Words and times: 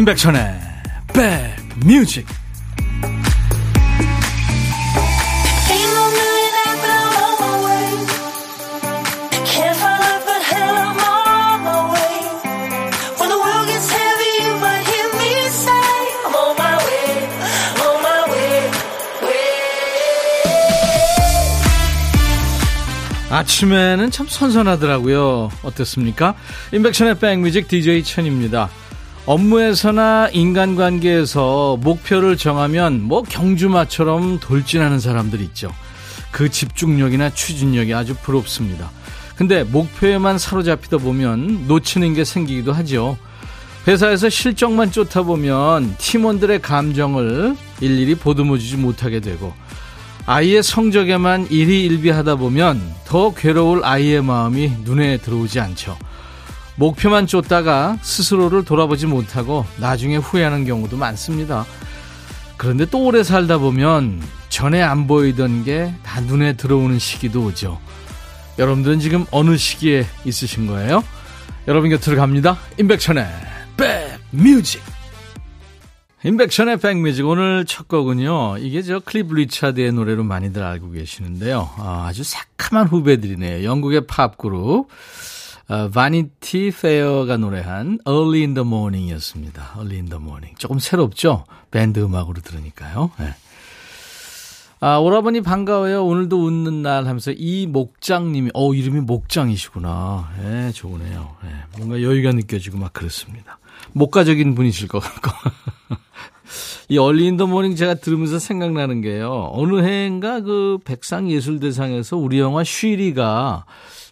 임백천의 0.00 0.58
백뮤직 1.12 2.26
아침에는 23.30 24.10
참 24.10 24.26
선선하더라고요. 24.26 25.50
어땠습니까? 25.62 26.34
임백천의 26.72 27.18
백뮤직 27.18 27.68
DJ 27.68 28.02
천입니다. 28.02 28.70
업무에서나 29.30 30.28
인간관계에서 30.32 31.78
목표를 31.80 32.36
정하면 32.36 33.00
뭐 33.00 33.22
경주마처럼 33.22 34.40
돌진하는 34.40 34.98
사람들 34.98 35.40
있죠. 35.42 35.72
그 36.32 36.50
집중력이나 36.50 37.30
추진력이 37.30 37.94
아주 37.94 38.16
부럽습니다. 38.16 38.90
근데 39.36 39.62
목표에만 39.62 40.36
사로잡히다 40.36 40.98
보면 40.98 41.68
놓치는 41.68 42.14
게 42.14 42.24
생기기도 42.24 42.72
하죠. 42.72 43.16
회사에서 43.86 44.28
실적만 44.28 44.90
쫓아 44.90 45.22
보면 45.22 45.94
팀원들의 45.98 46.60
감정을 46.60 47.56
일일이 47.80 48.16
보듬어주지 48.16 48.78
못하게 48.78 49.20
되고 49.20 49.54
아이의 50.26 50.64
성적에만 50.64 51.46
일희일비하다 51.50 52.34
보면 52.34 52.82
더 53.04 53.32
괴로울 53.32 53.84
아이의 53.84 54.24
마음이 54.24 54.72
눈에 54.82 55.18
들어오지 55.18 55.60
않죠. 55.60 55.96
목표만 56.80 57.26
쫓다가 57.26 57.98
스스로를 58.00 58.64
돌아보지 58.64 59.06
못하고 59.06 59.66
나중에 59.76 60.16
후회하는 60.16 60.64
경우도 60.64 60.96
많습니다. 60.96 61.66
그런데 62.56 62.86
또 62.86 63.04
오래 63.04 63.22
살다 63.22 63.58
보면 63.58 64.22
전에 64.48 64.80
안 64.80 65.06
보이던 65.06 65.64
게 65.64 65.94
다 66.02 66.22
눈에 66.22 66.54
들어오는 66.54 66.98
시기도 66.98 67.44
오죠. 67.44 67.78
여러분들은 68.58 68.98
지금 68.98 69.26
어느 69.30 69.58
시기에 69.58 70.06
있으신 70.24 70.66
거예요? 70.66 71.04
여러분 71.68 71.90
곁으로 71.90 72.16
갑니다. 72.16 72.56
임백천의 72.78 73.26
백뮤직. 74.32 74.80
임백천의 76.24 76.78
백뮤직 76.78 77.26
오늘 77.26 77.66
첫 77.66 77.88
곡은요. 77.88 78.56
이게 78.58 78.80
저 78.80 79.00
클립 79.00 79.34
리차드의 79.34 79.92
노래로 79.92 80.24
많이들 80.24 80.62
알고 80.62 80.92
계시는데요. 80.92 81.68
아, 81.76 82.10
주 82.14 82.24
새카만 82.24 82.88
후배들이네요. 82.88 83.64
영국의 83.64 84.06
팝 84.06 84.38
그룹. 84.38 84.88
어, 85.70 85.88
Vanity 85.88 86.72
Fare가 86.72 87.36
노래한 87.36 88.00
Early 88.04 88.40
in 88.40 88.54
the 88.54 88.66
Morning이었습니다. 88.66 89.74
Early 89.76 89.98
in 89.98 90.06
the 90.06 90.20
Morning. 90.20 90.56
조금 90.58 90.80
새롭죠? 90.80 91.44
밴드 91.70 92.00
음악으로 92.00 92.40
들으니까요. 92.40 93.12
네. 93.20 93.34
아, 94.80 94.96
오라버니 94.96 95.42
반가워요. 95.42 96.04
오늘도 96.04 96.44
웃는 96.44 96.82
날 96.82 97.06
하면서 97.06 97.30
이 97.30 97.68
목장님이, 97.68 98.50
어, 98.52 98.74
이름이 98.74 99.02
목장이시구나. 99.02 100.30
예, 100.40 100.48
네, 100.48 100.72
좋으네요. 100.72 101.36
네, 101.44 101.50
뭔가 101.78 102.02
여유가 102.02 102.32
느껴지고 102.32 102.78
막 102.78 102.92
그렇습니다. 102.92 103.60
목가적인 103.92 104.56
분이실 104.56 104.88
것 104.88 104.98
같고. 104.98 105.30
이 106.88 106.98
Early 106.98 107.26
in 107.26 107.34
the 107.34 107.46
Morning 107.46 107.76
제가 107.76 107.94
들으면서 107.94 108.40
생각나는 108.40 109.02
게요. 109.02 109.50
어느 109.52 109.80
해인가 109.80 110.40
그 110.40 110.78
백상예술대상에서 110.84 112.16
우리 112.16 112.40
영화 112.40 112.64
쉬리가 112.64 113.66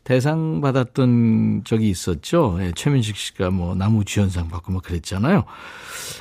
대상 0.09 0.63
받았던 0.63 1.65
적이 1.65 1.91
있었죠. 1.91 2.57
예, 2.61 2.73
최민식 2.75 3.15
씨가 3.15 3.51
뭐 3.51 3.75
나무 3.75 4.07
주연상 4.07 4.49
받고 4.49 4.73
뭐 4.73 4.81
그랬잖아요. 4.81 5.45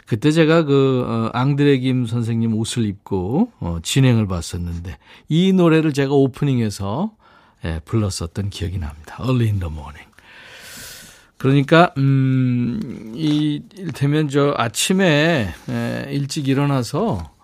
그때 0.06 0.31
제가 0.31 0.64
그 0.64 1.06
어, 1.08 1.30
앙드레 1.31 1.78
김 1.78 2.06
선생님 2.06 2.53
옷을 2.53 2.84
입고 2.84 3.53
어, 3.62 3.80
진행을 3.81 4.28
봤었는데 4.28 4.98
이 5.30 5.53
노래를 5.53 5.94
제가 5.94 6.14
오프닝에서 6.14 7.12
예, 7.64 7.80
불렀었던 7.86 8.50
기억이 8.50 8.78
납니다. 8.78 9.16
Early 9.22 9.46
in 9.48 9.59
the 9.59 9.74
morning. 9.74 10.12
그러니까 11.38 11.94
음, 11.98 13.14
이 13.16 13.62
일테면 13.78 14.28
저 14.28 14.54
아침에 14.58 15.54
예, 15.69 16.08
일찍 16.09 16.50
일어나서 16.50 17.37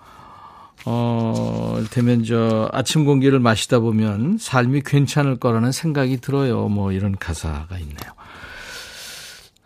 어, 0.86 1.82
되면 1.92 2.24
저 2.24 2.70
아침 2.74 3.06
공기를 3.06 3.40
마시다 3.40 3.80
보면 3.80 4.38
삶이 4.40 4.82
괜찮을 4.86 5.38
거라는 5.38 5.72
생각이 5.72 6.18
들어요. 6.18 6.68
뭐 6.68 6.92
이런 6.92 7.18
가사가 7.18 7.78
있네요. 7.80 8.14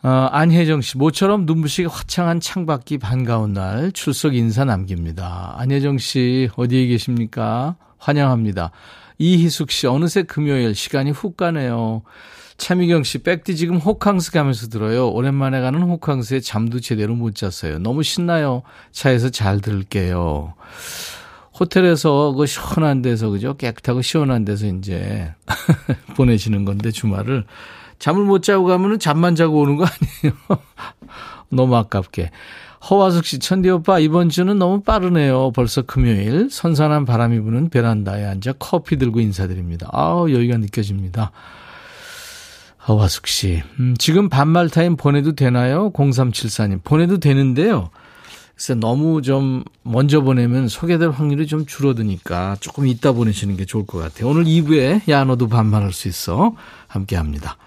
어, 0.03 0.09
안혜정 0.31 0.81
씨, 0.81 0.97
모처럼 0.97 1.45
눈부시게 1.45 1.87
화창한 1.87 2.39
창밖이 2.39 2.99
반가운 2.99 3.53
날 3.53 3.91
출석 3.91 4.35
인사 4.35 4.63
남깁니다. 4.63 5.55
안혜정 5.57 5.97
씨, 5.97 6.49
어디에 6.55 6.85
계십니까? 6.85 7.75
환영합니다. 7.97 8.71
이희숙 9.17 9.71
씨, 9.71 9.87
어느새 9.87 10.21
금요일 10.21 10.75
시간이 10.75 11.11
훅 11.11 11.35
가네요. 11.35 12.03
차미경 12.57 13.03
씨, 13.03 13.19
백디 13.19 13.55
지금 13.55 13.77
호캉스 13.77 14.31
가면서 14.31 14.67
들어요. 14.67 15.09
오랜만에 15.09 15.61
가는 15.61 15.81
호캉스에 15.81 16.39
잠도 16.39 16.79
제대로 16.79 17.15
못 17.15 17.35
잤어요. 17.35 17.77
너무 17.79 18.01
신나요. 18.01 18.63
차에서 18.91 19.29
잘 19.29 19.61
들을게요. 19.61 20.55
호텔에서 21.59 22.33
그 22.33 22.45
시원한 22.45 23.01
데서, 23.01 23.29
그죠? 23.29 23.55
깨끗하고 23.57 24.01
시원한 24.01 24.43
데서 24.43 24.65
이제 24.67 25.33
보내시는 26.15 26.65
건데, 26.65 26.91
주말을. 26.91 27.45
잠을 27.99 28.25
못 28.25 28.43
자고 28.43 28.65
가면은 28.65 28.99
잠만 28.99 29.35
자고 29.35 29.59
오는 29.61 29.77
거 29.77 29.85
아니에요? 29.85 30.37
너무 31.49 31.75
아깝게. 31.75 32.31
허화숙 32.89 33.25
씨, 33.25 33.39
천디 33.39 33.69
오빠, 33.69 33.99
이번 33.99 34.29
주는 34.29 34.57
너무 34.57 34.81
빠르네요. 34.81 35.51
벌써 35.51 35.83
금요일. 35.83 36.49
선선한 36.49 37.05
바람이 37.05 37.39
부는 37.39 37.69
베란다에 37.69 38.25
앉아 38.25 38.53
커피 38.59 38.97
들고 38.97 39.19
인사드립니다. 39.19 39.89
아우, 39.91 40.31
여유가 40.31 40.57
느껴집니다. 40.57 41.31
허화숙 42.87 43.27
씨, 43.27 43.61
음, 43.79 43.95
지금 43.97 44.29
반말 44.29 44.69
타임 44.69 44.95
보내도 44.95 45.35
되나요? 45.35 45.91
0374님. 45.91 46.83
보내도 46.83 47.19
되는데요. 47.19 47.89
그래서 48.55 48.75
너무 48.75 49.21
좀 49.21 49.63
먼저 49.83 50.21
보내면 50.21 50.67
소개될 50.67 51.09
확률이 51.09 51.45
좀 51.45 51.65
줄어드니까 51.65 52.57
조금 52.59 52.87
이따 52.87 53.11
보내시는 53.11 53.57
게 53.57 53.65
좋을 53.65 53.85
것 53.85 53.99
같아요. 53.99 54.29
오늘 54.29 54.45
2부에 54.45 55.07
야, 55.09 55.25
너도 55.25 55.47
반말할 55.47 55.91
수 55.91 56.07
있어. 56.07 56.55
함께 56.87 57.15
합니다. 57.15 57.57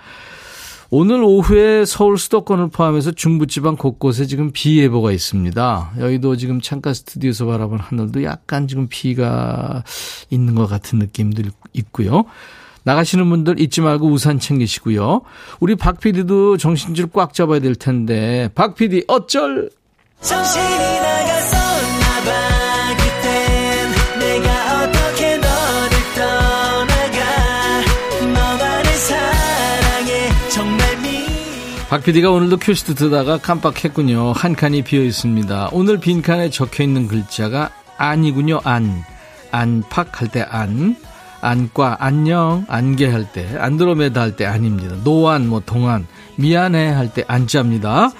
오늘 0.92 1.22
오후에 1.22 1.84
서울 1.84 2.18
수도권을 2.18 2.70
포함해서 2.70 3.12
중부지방 3.12 3.76
곳곳에 3.76 4.26
지금 4.26 4.50
비 4.52 4.80
예보가 4.80 5.12
있습니다. 5.12 5.92
여의도 5.98 6.34
지금 6.34 6.60
창가 6.60 6.92
스튜디오에서 6.92 7.46
바라본 7.46 7.78
하늘도 7.78 8.24
약간 8.24 8.66
지금 8.66 8.88
비가 8.88 9.84
있는 10.30 10.56
것 10.56 10.66
같은 10.66 10.98
느낌도 10.98 11.42
있고요. 11.74 12.24
나가시는 12.84 13.28
분들 13.28 13.60
잊지 13.60 13.80
말고 13.80 14.08
우산 14.08 14.38
챙기시고요. 14.38 15.22
우리 15.60 15.74
박 15.76 16.00
PD도 16.00 16.56
정신줄 16.56 17.08
꽉 17.12 17.34
잡아야 17.34 17.60
될 17.60 17.74
텐데 17.74 18.48
박 18.54 18.74
PD 18.74 19.04
어쩔 19.08 19.70
박 31.88 32.04
PD가 32.04 32.30
오늘도 32.30 32.58
큐시트 32.58 32.94
듣다가 32.94 33.38
깜빡했군요. 33.38 34.30
한 34.32 34.54
칸이 34.54 34.82
비어 34.82 35.02
있습니다. 35.02 35.70
오늘 35.72 35.98
빈칸에 35.98 36.50
적혀 36.50 36.84
있는 36.84 37.08
글자가 37.08 37.70
안이군요. 37.96 38.60
안. 38.62 39.02
안팎 39.50 40.20
할 40.20 40.28
때 40.28 40.46
안. 40.48 40.94
안과 41.40 41.96
안녕 42.00 42.64
안개 42.68 43.08
할 43.08 43.32
때 43.32 43.56
안드로메다 43.58 44.20
할 44.20 44.36
때 44.36 44.44
아닙니다. 44.46 44.96
노안 45.04 45.48
뭐 45.48 45.62
동안 45.64 46.06
미안해 46.36 46.88
할 46.88 47.12
때 47.12 47.24
안자입니다. 47.26 48.12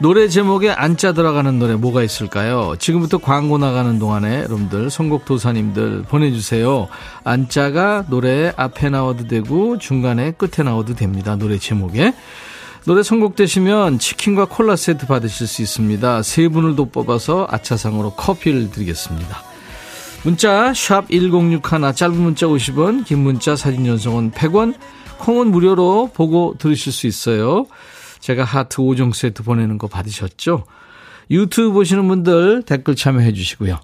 노래 0.00 0.28
제목에 0.28 0.70
안자 0.70 1.12
들어가는 1.12 1.58
노래 1.58 1.74
뭐가 1.74 2.02
있을까요? 2.02 2.74
지금부터 2.78 3.18
광고 3.18 3.58
나가는 3.58 3.98
동안에 3.98 4.38
여러분들 4.38 4.90
선곡 4.90 5.24
도사님들 5.24 6.02
보내주세요. 6.08 6.88
안자가 7.24 8.06
노래 8.08 8.52
앞에 8.56 8.90
나와도 8.90 9.28
되고 9.28 9.78
중간에 9.78 10.32
끝에 10.32 10.64
나와도 10.64 10.94
됩니다. 10.94 11.36
노래 11.36 11.58
제목에. 11.58 12.14
노래 12.86 13.02
선곡되시면 13.02 13.98
치킨과 13.98 14.44
콜라 14.44 14.76
세트 14.76 15.06
받으실 15.06 15.46
수 15.46 15.62
있습니다. 15.62 16.22
세 16.22 16.48
분을 16.48 16.76
더 16.76 16.84
뽑아서 16.84 17.46
아차상으로 17.50 18.10
커피를 18.10 18.70
드리겠습니다. 18.70 19.53
문자 20.24 20.72
1061, 20.72 21.60
짧은 21.94 22.16
문자 22.16 22.46
50원, 22.46 23.04
긴 23.04 23.18
문자 23.18 23.56
사진 23.56 23.86
연속은 23.86 24.32
100원, 24.32 24.74
콩은 25.18 25.50
무료로 25.50 26.12
보고 26.14 26.54
들으실 26.58 26.92
수 26.92 27.06
있어요. 27.06 27.66
제가 28.20 28.42
하트 28.44 28.78
5종 28.78 29.12
세트 29.12 29.42
보내는 29.42 29.76
거 29.76 29.86
받으셨죠? 29.86 30.64
유튜브 31.30 31.72
보시는 31.72 32.08
분들 32.08 32.62
댓글 32.62 32.96
참여해 32.96 33.34
주시고요. 33.34 33.78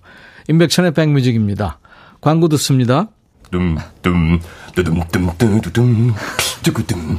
인백천의 0.49 0.95
백뮤직입니다. 0.95 1.79
광고 2.23 2.49
듣습니다. 2.49 3.09
dumdum 3.51 4.41
두둠 4.75 5.01
뚜두둠 5.37 6.15
뚜두둠 6.63 7.19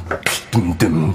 둠 0.78 1.14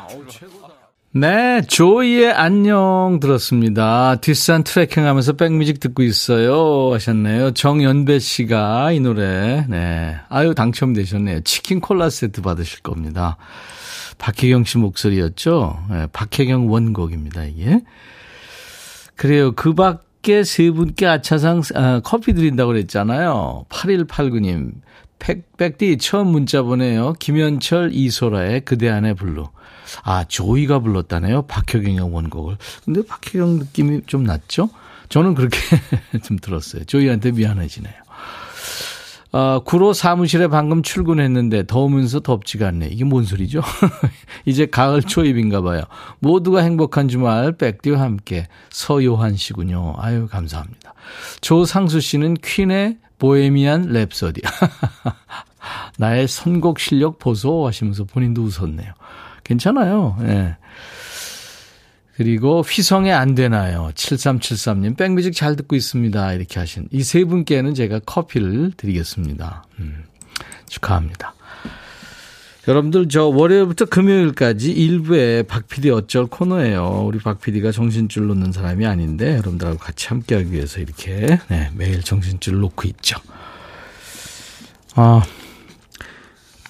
네, 1.13 1.61
조이의 1.67 2.31
안녕 2.31 3.19
들었습니다. 3.19 4.15
뒷산 4.15 4.63
트레킹 4.63 5.05
하면서 5.05 5.33
백뮤직 5.33 5.81
듣고 5.81 6.03
있어요. 6.03 6.93
하셨네요. 6.93 7.51
정연배 7.51 8.19
씨가 8.19 8.93
이 8.93 9.01
노래, 9.01 9.65
네. 9.67 10.15
아유, 10.29 10.55
당첨되셨네요. 10.55 11.41
치킨 11.41 11.81
콜라 11.81 12.09
세트 12.09 12.41
받으실 12.41 12.79
겁니다. 12.79 13.35
박혜경 14.19 14.63
씨 14.63 14.77
목소리였죠? 14.77 15.83
네, 15.89 16.07
박혜경 16.13 16.71
원곡입니다, 16.71 17.43
이게. 17.43 17.81
그래요. 19.17 19.51
그 19.51 19.73
밖에 19.73 20.45
세 20.45 20.71
분께 20.71 21.07
아차상 21.07 21.61
아, 21.75 21.99
커피 22.05 22.33
드린다고 22.33 22.71
그랬잖아요. 22.71 23.65
8189님. 23.67 24.71
백, 25.19 25.57
백디 25.57 25.97
처음 25.97 26.27
문자 26.27 26.61
보내요. 26.61 27.15
김현철 27.19 27.89
이소라의 27.91 28.61
그대 28.61 28.87
안의 28.87 29.13
블루. 29.13 29.49
아, 30.03 30.23
조이가 30.23 30.79
불렀다네요. 30.79 31.43
박혜경의 31.43 31.99
원곡을. 32.13 32.57
근데 32.85 33.05
박혜경 33.05 33.59
느낌이 33.59 34.01
좀 34.05 34.23
났죠? 34.23 34.69
저는 35.09 35.35
그렇게 35.35 35.57
좀 36.23 36.37
들었어요. 36.37 36.85
조이한테 36.85 37.31
미안해지네요. 37.31 37.93
아, 39.33 39.61
구로 39.63 39.93
사무실에 39.93 40.47
방금 40.47 40.83
출근했는데 40.83 41.65
더우면서 41.65 42.19
덥지가 42.19 42.67
않네. 42.67 42.87
이게 42.87 43.05
뭔 43.05 43.23
소리죠? 43.23 43.61
이제 44.45 44.65
가을 44.65 45.01
초입인가 45.01 45.61
봐요. 45.61 45.83
모두가 46.19 46.61
행복한 46.61 47.07
주말 47.07 47.53
백디와 47.53 48.01
함께 48.01 48.47
서요한 48.69 49.37
씨군요. 49.37 49.95
아유, 49.97 50.27
감사합니다. 50.29 50.93
조상수 51.39 52.01
씨는 52.01 52.35
퀸의 52.43 52.97
보헤미안 53.19 53.93
랩소디. 53.93 54.41
나의 55.97 56.27
선곡 56.27 56.79
실력 56.79 57.19
보소 57.19 57.67
하시면서 57.67 58.03
본인도 58.03 58.41
웃었네요. 58.43 58.91
괜찮아요. 59.51 60.17
예. 60.23 60.55
그리고 62.15 62.61
휘성에 62.61 63.11
안 63.11 63.35
되나요? 63.35 63.89
7373님, 63.95 64.95
백뮤직 64.95 65.33
잘 65.35 65.55
듣고 65.55 65.75
있습니다. 65.75 66.33
이렇게 66.33 66.59
하신. 66.59 66.87
이 66.91 67.03
세 67.03 67.23
분께는 67.25 67.73
제가 67.73 67.99
커피를 68.05 68.71
드리겠습니다. 68.77 69.65
음, 69.79 70.03
축하합니다. 70.69 71.33
여러분들, 72.67 73.09
저 73.09 73.25
월요일부터 73.25 73.85
금요일까지 73.85 74.71
일부에 74.71 75.41
박 75.43 75.67
PD 75.67 75.89
어쩔 75.89 76.27
코너예요. 76.27 77.05
우리 77.07 77.17
박 77.17 77.41
PD가 77.41 77.71
정신줄 77.71 78.27
놓는 78.27 78.51
사람이 78.51 78.85
아닌데, 78.85 79.31
여러분들하고 79.37 79.79
같이 79.79 80.07
함께하기 80.09 80.51
위해서 80.51 80.79
이렇게, 80.79 81.39
네, 81.49 81.71
매일 81.73 82.03
정신줄 82.03 82.59
놓고 82.59 82.87
있죠. 82.89 83.17
아, 84.93 85.23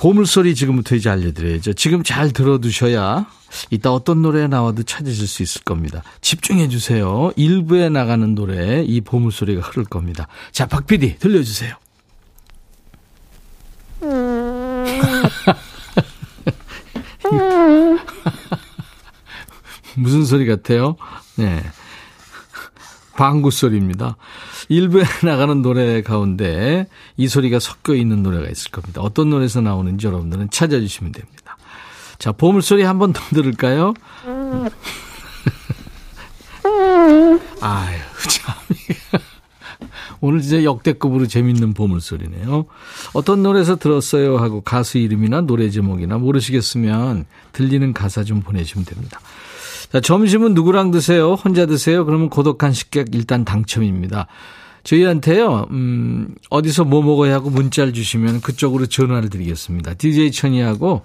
보물소리 0.01 0.55
지금부터 0.55 0.95
이제 0.95 1.11
알려드려야죠. 1.11 1.73
지금 1.73 2.01
잘 2.01 2.31
들어두셔야 2.31 3.27
이따 3.69 3.93
어떤 3.93 4.23
노래 4.23 4.47
나와도 4.47 4.81
찾으실 4.81 5.27
수 5.27 5.43
있을 5.43 5.61
겁니다. 5.61 6.01
집중해 6.21 6.69
주세요. 6.69 7.31
일부에 7.35 7.89
나가는 7.89 8.33
노래 8.33 8.81
이 8.81 9.01
보물소리가 9.01 9.61
흐를 9.61 9.85
겁니다. 9.85 10.27
자, 10.51 10.65
박 10.65 10.87
PD 10.87 11.17
들려주세요. 11.19 11.75
무슨 19.95 20.25
소리 20.25 20.47
같아요? 20.47 20.95
네. 21.35 21.61
방구 23.21 23.51
소리입니다. 23.51 24.17
일부에 24.67 25.03
나가는 25.23 25.61
노래 25.61 26.01
가운데 26.01 26.87
이 27.17 27.27
소리가 27.27 27.59
섞여 27.59 27.93
있는 27.93 28.23
노래가 28.23 28.49
있을 28.49 28.71
겁니다. 28.71 29.01
어떤 29.01 29.29
노래에서 29.29 29.61
나오는지 29.61 30.07
여러분들은 30.07 30.49
찾아주시면 30.49 31.11
됩니다. 31.11 31.55
자, 32.17 32.31
보물소리 32.31 32.81
한 32.81 32.97
번 32.97 33.13
더 33.13 33.21
들을까요? 33.35 33.93
아유, 37.61 37.99
참. 38.27 38.55
오늘 40.19 40.41
진짜 40.41 40.63
역대급으로 40.63 41.27
재밌는 41.27 41.75
보물소리네요. 41.75 42.65
어떤 43.13 43.43
노래에서 43.43 43.75
들었어요 43.75 44.37
하고 44.37 44.61
가수 44.61 44.97
이름이나 44.97 45.41
노래 45.41 45.69
제목이나 45.69 46.17
모르시겠으면 46.17 47.25
들리는 47.53 47.93
가사 47.93 48.23
좀 48.23 48.41
보내주시면 48.41 48.85
됩니다. 48.85 49.19
자, 49.91 49.99
점심은 49.99 50.53
누구랑 50.53 50.91
드세요? 50.91 51.33
혼자 51.33 51.65
드세요? 51.65 52.05
그러면 52.05 52.29
고독한 52.29 52.71
식객 52.71 53.13
일단 53.13 53.43
당첨입니다. 53.43 54.27
저희한테요, 54.83 55.67
음, 55.71 56.33
어디서 56.49 56.85
뭐 56.85 57.03
먹어야 57.03 57.35
하고 57.35 57.49
문자를 57.49 57.93
주시면 57.93 58.41
그쪽으로 58.41 58.85
전화를 58.85 59.29
드리겠습니다. 59.29 59.95
DJ 59.95 60.31
천이하고 60.31 61.01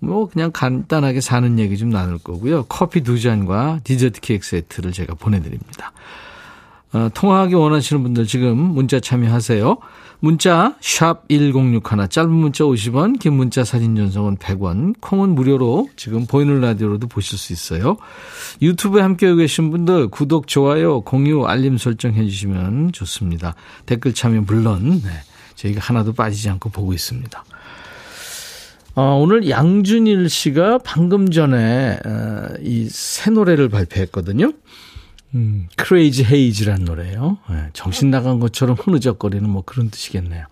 뭐 0.00 0.28
그냥 0.28 0.50
간단하게 0.52 1.20
사는 1.20 1.58
얘기 1.58 1.78
좀 1.78 1.90
나눌 1.90 2.18
거고요. 2.18 2.64
커피 2.64 3.02
두 3.02 3.20
잔과 3.20 3.80
디저트 3.84 4.20
케이크 4.20 4.44
세트를 4.44 4.92
제가 4.92 5.14
보내드립니다. 5.14 5.92
어, 6.94 7.10
통화하기 7.12 7.54
원하시는 7.54 8.04
분들 8.04 8.26
지금 8.26 8.56
문자 8.56 9.00
참여하세요. 9.00 9.78
문자 10.20 10.76
1061, 10.80 11.82
짧은 12.08 12.30
문자 12.30 12.64
50원, 12.64 13.18
긴 13.18 13.34
문자 13.34 13.64
사진 13.64 13.96
전송은 13.96 14.36
100원, 14.36 14.94
콩은 15.00 15.30
무료로 15.34 15.90
지금 15.96 16.24
보이는 16.26 16.60
라디오로도 16.60 17.08
보실 17.08 17.36
수 17.36 17.52
있어요. 17.52 17.96
유튜브에 18.62 19.02
함께 19.02 19.34
계신 19.34 19.72
분들 19.72 20.08
구독, 20.08 20.46
좋아요, 20.46 21.00
공유, 21.00 21.44
알림 21.44 21.78
설정 21.78 22.14
해 22.14 22.24
주시면 22.24 22.92
좋습니다. 22.92 23.56
댓글 23.86 24.14
참여 24.14 24.42
물론 24.42 25.02
네, 25.02 25.10
저희가 25.56 25.80
하나도 25.80 26.12
빠지지 26.12 26.48
않고 26.48 26.70
보고 26.70 26.92
있습니다. 26.92 27.44
어, 28.94 29.18
오늘 29.20 29.50
양준일 29.50 30.28
씨가 30.30 30.78
방금 30.84 31.28
전에 31.32 31.98
어, 32.06 32.48
이새 32.62 33.32
노래를 33.32 33.68
발표했거든요. 33.68 34.52
음, 35.34 35.68
크레이지 35.76 36.24
헤이즈란 36.24 36.84
노래예요. 36.84 37.38
네, 37.50 37.68
정신 37.72 38.10
나간 38.10 38.38
것처럼 38.38 38.76
흐느적거리는 38.78 39.48
뭐 39.48 39.62
그런 39.64 39.90
뜻이겠네요. 39.90 40.46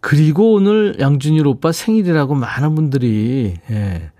그리고 0.00 0.54
오늘 0.54 0.96
양준일 0.98 1.46
오빠 1.46 1.72
생일이라고 1.72 2.34
많은 2.34 2.74
분들이 2.74 3.54
예, 3.70 4.10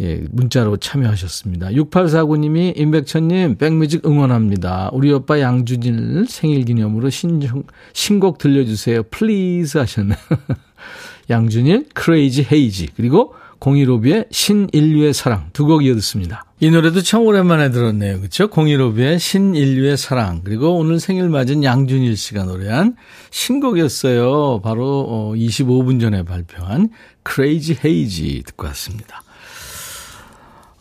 예, 0.00 0.24
문자로 0.30 0.76
참여하셨습니다. 0.76 1.68
6849님이 1.68 2.78
임백천님 2.78 3.56
백뮤직 3.56 4.06
응원합니다. 4.06 4.90
우리 4.92 5.12
오빠 5.12 5.40
양준일 5.40 6.26
생일 6.28 6.64
기념으로 6.64 7.10
신청, 7.10 7.64
신곡 7.92 8.38
들려주세요. 8.38 9.04
please 9.04 9.78
하셨네요. 9.78 10.18
양준일 11.30 11.88
Crazy 11.94 12.46
Hazy 12.52 12.88
그리고 12.96 13.34
공일오비의 13.58 14.26
신인류의 14.30 15.14
사랑 15.14 15.50
두 15.52 15.66
곡 15.66 15.84
이어듣습니다. 15.84 16.44
이 16.60 16.70
노래도 16.70 17.02
참 17.02 17.22
오랜만에 17.22 17.70
들었네요. 17.70 18.18
그렇죠? 18.18 18.48
공일오비의 18.48 19.18
신인류의 19.18 19.96
사랑 19.96 20.40
그리고 20.44 20.76
오늘 20.78 21.00
생일 21.00 21.28
맞은 21.28 21.64
양준일 21.64 22.16
씨가 22.16 22.44
노래한 22.44 22.96
신곡이었어요. 23.30 24.60
바로 24.62 25.34
25분 25.36 25.96
어, 25.96 25.98
전에 26.00 26.22
발표한 26.22 26.90
Crazy 27.28 27.78
Hazy 27.84 28.42
듣고 28.42 28.66
왔습니다. 28.68 29.22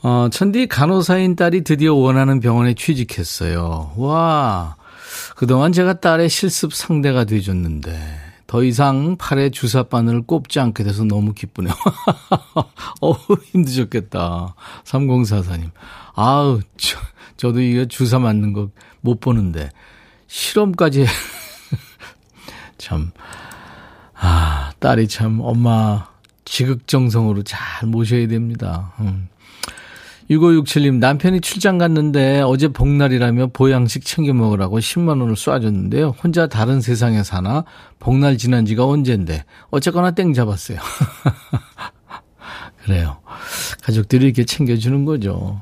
어, 0.02 0.30
천디 0.32 0.68
간호사인 0.68 1.36
딸이 1.36 1.64
드디어 1.64 1.96
원하는 1.96 2.40
병원에 2.40 2.76
취직했어요. 2.76 3.94
와, 3.98 4.76
그동안 5.36 5.72
제가 5.72 6.00
딸의 6.00 6.30
실습 6.30 6.74
상대가 6.74 7.24
돼줬는데 7.26 8.25
더 8.48 8.64
이상 8.64 9.18
팔에 9.18 9.50
주사바늘을 9.50 10.24
꼽지 10.24 10.60
않게 10.60 10.84
돼서 10.84 11.04
너무 11.04 11.34
기쁘네요. 11.34 11.74
어우, 13.02 13.16
힘드셨겠다. 13.46 14.56
3044님. 14.84 15.72
아우, 16.14 16.62
저, 16.78 16.98
저도 17.38 17.62
이거 17.62 17.86
주사 17.86 18.20
맞는 18.20 18.54
거 18.54 18.70
못 19.06 19.20
보는데, 19.20 19.70
실험까지. 20.28 21.06
참, 22.80 23.12
아, 24.16 24.72
딸이 24.80 25.08
참 25.08 25.40
엄마 25.42 26.08
지극정성으로 26.44 27.44
잘 27.44 27.88
모셔야 27.88 28.28
됩니다. 28.28 28.94
음. 29.00 29.30
6567님, 30.30 30.96
남편이 30.96 31.42
출장 31.42 31.78
갔는데 31.78 32.42
어제 32.42 32.68
복날이라며 32.68 33.48
보양식 33.48 34.04
챙겨 34.06 34.34
먹으라고 34.34 34.80
10만원을 34.80 35.34
쏴줬는데요. 35.34 36.14
혼자 36.24 36.48
다른 36.48 36.82
세상에 36.82 37.24
사나? 37.24 37.64
복날 38.00 38.38
지난 38.38 38.66
지가 38.66 38.86
언젠데. 38.88 39.44
어쨌거나 39.70 40.12
땡 40.12 40.34
잡았어요. 40.34 40.80
그래요. 42.84 43.18
가족들이 43.84 44.26
이렇게 44.26 44.46
챙겨주는 44.46 45.06
거죠. 45.06 45.62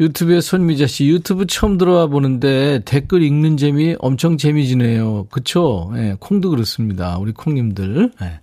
유튜브에 0.00 0.40
손미자 0.40 0.86
씨, 0.86 1.06
유튜브 1.08 1.46
처음 1.46 1.76
들어와 1.76 2.06
보는데 2.06 2.80
댓글 2.84 3.22
읽는 3.22 3.56
재미 3.56 3.96
엄청 3.98 4.38
재미지네요. 4.38 5.26
그쵸? 5.30 5.92
예, 5.96 6.16
콩도 6.18 6.50
그렇습니다. 6.50 7.18
우리 7.18 7.32
콩님들. 7.32 8.12
예. 8.22 8.40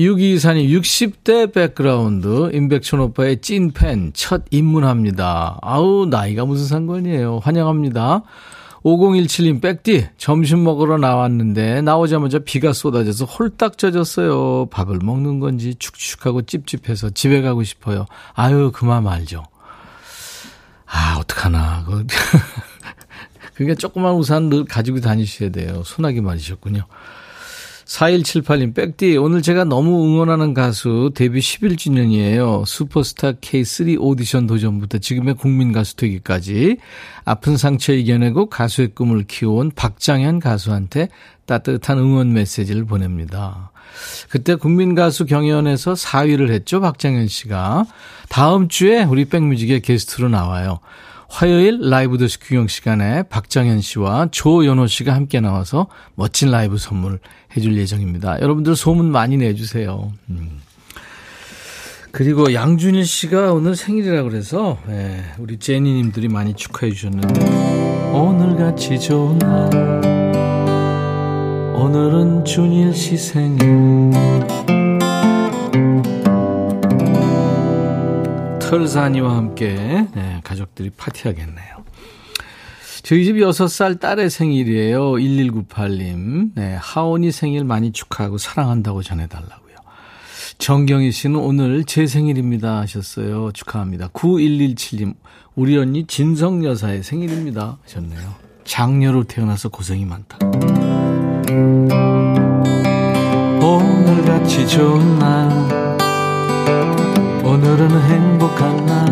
6224님, 0.00 0.80
60대 0.80 1.52
백그라운드, 1.52 2.50
임백천 2.54 3.00
오빠의 3.00 3.42
찐팬, 3.42 4.12
첫 4.14 4.44
입문합니다. 4.50 5.58
아우, 5.60 6.06
나이가 6.06 6.46
무슨 6.46 6.66
상관이에요. 6.66 7.40
환영합니다. 7.42 8.22
5017님, 8.82 9.60
백디, 9.60 10.06
점심 10.16 10.64
먹으러 10.64 10.96
나왔는데, 10.96 11.82
나오자마자 11.82 12.38
비가 12.38 12.72
쏟아져서 12.72 13.26
홀딱 13.26 13.76
젖었어요. 13.76 14.66
밥을 14.70 15.00
먹는 15.02 15.38
건지 15.38 15.74
축축하고 15.78 16.42
찝찝해서 16.42 17.10
집에 17.10 17.42
가고 17.42 17.62
싶어요. 17.62 18.06
아유, 18.32 18.70
그만 18.72 19.04
말죠. 19.04 19.44
아, 20.86 21.18
어떡하나. 21.20 21.84
그, 21.84 22.06
그러니까 23.52 23.78
조그만 23.78 24.14
우산 24.14 24.48
늘 24.48 24.64
가지고 24.64 25.00
다니셔야 25.00 25.50
돼요. 25.50 25.82
소나기 25.84 26.22
맞으셨군요. 26.22 26.86
4178님, 27.90 28.72
백디, 28.72 29.16
오늘 29.16 29.42
제가 29.42 29.64
너무 29.64 30.04
응원하는 30.04 30.54
가수 30.54 31.10
데뷔 31.12 31.40
11주년이에요. 31.40 32.64
슈퍼스타 32.64 33.32
K3 33.32 33.96
오디션 33.98 34.46
도전부터 34.46 34.98
지금의 34.98 35.34
국민 35.34 35.72
가수 35.72 35.96
되기까지 35.96 36.76
아픈 37.24 37.56
상처 37.56 37.92
이겨내고 37.92 38.46
가수의 38.46 38.92
꿈을 38.94 39.24
키워온 39.24 39.72
박장현 39.74 40.38
가수한테 40.38 41.08
따뜻한 41.46 41.98
응원 41.98 42.32
메시지를 42.32 42.84
보냅니다. 42.84 43.72
그때 44.28 44.54
국민 44.54 44.94
가수 44.94 45.26
경연에서 45.26 45.94
4위를 45.94 46.50
했죠, 46.50 46.80
박장현 46.80 47.26
씨가. 47.26 47.86
다음 48.28 48.68
주에 48.68 49.02
우리 49.02 49.24
백뮤직의 49.24 49.80
게스트로 49.80 50.28
나와요. 50.28 50.78
화요일 51.30 51.78
라이브 51.80 52.18
도시 52.18 52.40
구경 52.40 52.66
시간에 52.66 53.22
박장현 53.22 53.80
씨와 53.80 54.28
조연호 54.32 54.88
씨가 54.88 55.14
함께 55.14 55.40
나와서 55.40 55.86
멋진 56.16 56.50
라이브 56.50 56.76
선물 56.76 57.20
해줄 57.56 57.76
예정입니다. 57.78 58.40
여러분들 58.40 58.74
소문 58.74 59.06
많이 59.12 59.36
내주세요. 59.36 60.12
음. 60.28 60.60
그리고 62.10 62.52
양준일 62.52 63.06
씨가 63.06 63.52
오늘 63.52 63.76
생일이라 63.76 64.24
그래서 64.24 64.76
예, 64.88 65.22
우리 65.38 65.58
제니님들이 65.58 66.26
많이 66.26 66.54
축하해 66.54 66.92
주셨는데 66.92 68.10
오늘같이 68.12 68.98
좋은 68.98 69.38
날 69.38 69.70
오늘은 71.76 72.44
준일 72.44 72.92
씨 72.92 73.16
생일 73.16 74.10
털사니와 78.70 79.36
함께 79.36 80.06
네, 80.14 80.40
가족들이 80.44 80.90
파티하겠네요. 80.90 81.84
저희 83.02 83.24
집 83.24 83.34
6살 83.34 83.98
딸의 83.98 84.30
생일이에요. 84.30 85.14
1198님. 85.14 86.52
네, 86.54 86.76
하온이 86.78 87.32
생일 87.32 87.64
많이 87.64 87.90
축하하고 87.90 88.38
사랑한다고 88.38 89.02
전해달라고요. 89.02 89.74
정경희 90.58 91.10
씨는 91.10 91.40
오늘 91.40 91.84
제 91.84 92.06
생일입니다 92.06 92.78
하셨어요. 92.78 93.50
축하합니다. 93.52 94.06
9117님. 94.08 95.16
우리 95.56 95.76
언니 95.76 96.06
진성 96.06 96.64
여사의 96.64 97.02
생일입니다 97.02 97.78
하셨네요. 97.82 98.34
장녀로 98.62 99.24
태어나서 99.24 99.70
고생이 99.70 100.04
많다. 100.04 100.38
오늘같이 103.60 104.68
좋은 104.68 105.18
날 105.18 105.79
오늘은 107.62 107.90
행복한 108.04 108.86
날. 108.86 109.04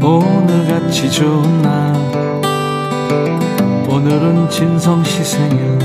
오늘같이 0.00 1.10
좋은 1.10 1.62
날. 1.62 1.92
오늘은 3.88 4.48
진성씨 4.48 5.24
생일. 5.24 5.76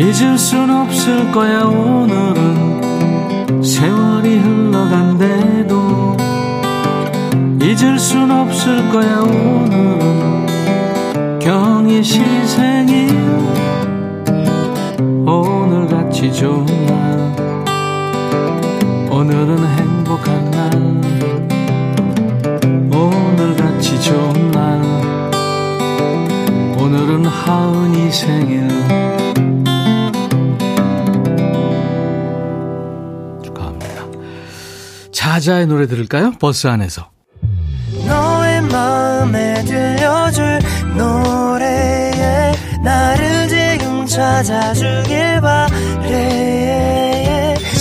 잊을 0.00 0.36
순 0.36 0.68
없을 0.68 1.30
거야 1.30 1.62
오늘은. 1.62 2.82
세월이 3.62 4.38
흘러간대도. 4.38 6.16
잊을 7.62 7.96
순 8.00 8.32
없을 8.32 8.88
거야 8.88 9.20
오늘은. 9.20 10.46
경희씨 11.38 12.20
생일. 12.46 13.14
오늘같이 15.24 16.32
좋은 16.32 16.66
날 16.86 17.25
오늘은 19.18 19.66
행복한 19.66 20.50
날. 20.50 20.70
오늘같이 22.94 23.98
좋은 24.02 24.50
날. 24.50 24.78
오늘은 26.78 27.24
하은이 27.24 28.12
생일. 28.12 28.68
축하합니다. 33.42 34.04
자자의 35.12 35.66
노래 35.66 35.86
들을까요? 35.86 36.32
버스 36.38 36.66
안에서. 36.66 37.08
너의 38.06 38.60
마음에 38.60 39.64
들려줄 39.64 40.58
노래에 40.94 42.52
나를 42.84 43.48
지금 43.48 44.04
찾아주길 44.04 45.40
바래 45.40 46.55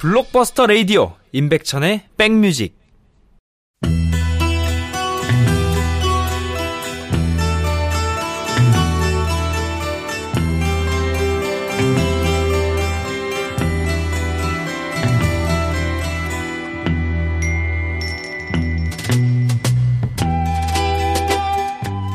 블록버스터 0.00 0.64
레이디오 0.64 1.12
임백천의 1.32 2.04
백뮤직 2.16 2.74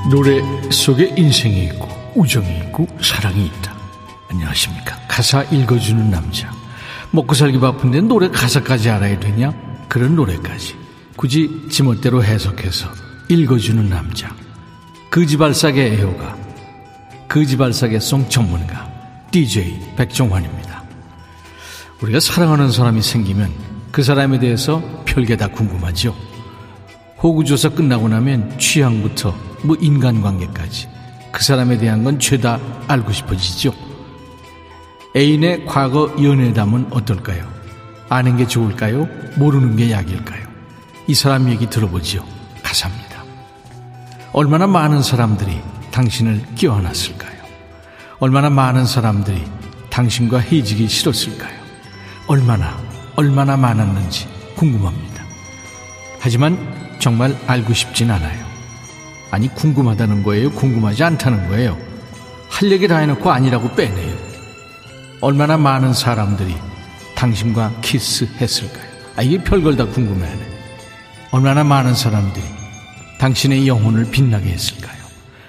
노래 0.09 0.41
속에 0.71 1.13
인생이 1.15 1.65
있고 1.65 1.87
우정이 2.15 2.57
있고 2.61 2.87
사랑이 3.03 3.45
있다. 3.45 3.75
안녕하십니까. 4.31 4.97
가사 5.07 5.43
읽어주는 5.43 6.09
남자. 6.09 6.54
먹고 7.15 7.33
살기 7.33 7.59
바쁜데 7.59 8.01
노래 8.01 8.29
가사까지 8.29 8.89
알아야 8.89 9.19
되냐? 9.19 9.53
그런 9.89 10.15
노래까지. 10.15 10.75
굳이 11.15 11.49
지멋대로 11.71 12.23
해석해서 12.23 12.89
읽어주는 13.29 13.89
남자. 13.89 14.35
그지발사계 15.09 15.93
애호가. 15.93 16.37
그지발사계 17.27 17.99
송 17.99 18.27
전문가. 18.29 18.87
DJ 19.31 19.95
백종환입니다. 19.97 20.83
우리가 22.01 22.19
사랑하는 22.19 22.71
사람이 22.71 23.01
생기면 23.01 23.51
그 23.91 24.03
사람에 24.03 24.39
대해서 24.39 24.81
별게 25.05 25.37
다 25.37 25.47
궁금하죠. 25.47 26.15
호구조사 27.23 27.69
끝나고 27.69 28.09
나면 28.09 28.59
취향부터 28.59 29.33
뭐 29.63 29.75
인간관계까지 29.79 30.89
그 31.31 31.43
사람에 31.43 31.77
대한 31.77 32.03
건 32.03 32.19
죄다 32.19 32.59
알고 32.87 33.11
싶어지죠. 33.11 33.73
애인의 35.15 35.65
과거 35.65 36.13
연애담은 36.21 36.87
어떨까요? 36.91 37.47
아는 38.09 38.35
게 38.35 38.45
좋을까요? 38.45 39.07
모르는 39.37 39.77
게 39.77 39.89
약일까요? 39.89 40.45
이 41.07 41.13
사람 41.15 41.49
얘기 41.49 41.69
들어보죠. 41.69 42.25
가사입니다. 42.61 43.23
얼마나 44.33 44.67
많은 44.67 45.01
사람들이 45.01 45.61
당신을 45.91 46.43
끼워안았을까요? 46.55 47.33
얼마나 48.19 48.49
많은 48.49 48.85
사람들이 48.85 49.41
당신과 49.89 50.39
헤어지기 50.39 50.89
싫었을까요? 50.89 51.57
얼마나 52.27 52.77
얼마나 53.15 53.55
많았는지 53.55 54.27
궁금합니다. 54.55 55.23
하지만 56.19 56.57
정말 56.99 57.37
알고 57.47 57.73
싶진 57.73 58.11
않아요. 58.11 58.45
아니 59.31 59.47
궁금하다는 59.47 60.23
거예요? 60.23 60.51
궁금하지 60.51 61.05
않다는 61.05 61.47
거예요? 61.47 61.77
할 62.49 62.69
얘기 62.69 62.87
다 62.89 62.97
해놓고 62.97 63.31
아니라고 63.31 63.73
빼내요. 63.75 64.14
얼마나 65.25 65.57
많은 65.57 65.91
사람들이 65.91 66.55
당신과 67.15 67.71
키스했을까요? 67.81 68.85
아, 69.15 69.23
이게 69.23 69.43
별걸 69.43 69.75
다 69.75 69.83
궁금해하네. 69.87 70.41
얼마나 71.31 71.63
많은 71.63 71.95
사람들이 71.95 72.45
당신의 73.17 73.67
영혼을 73.67 74.05
빛나게 74.11 74.49
했을까요? 74.51 75.03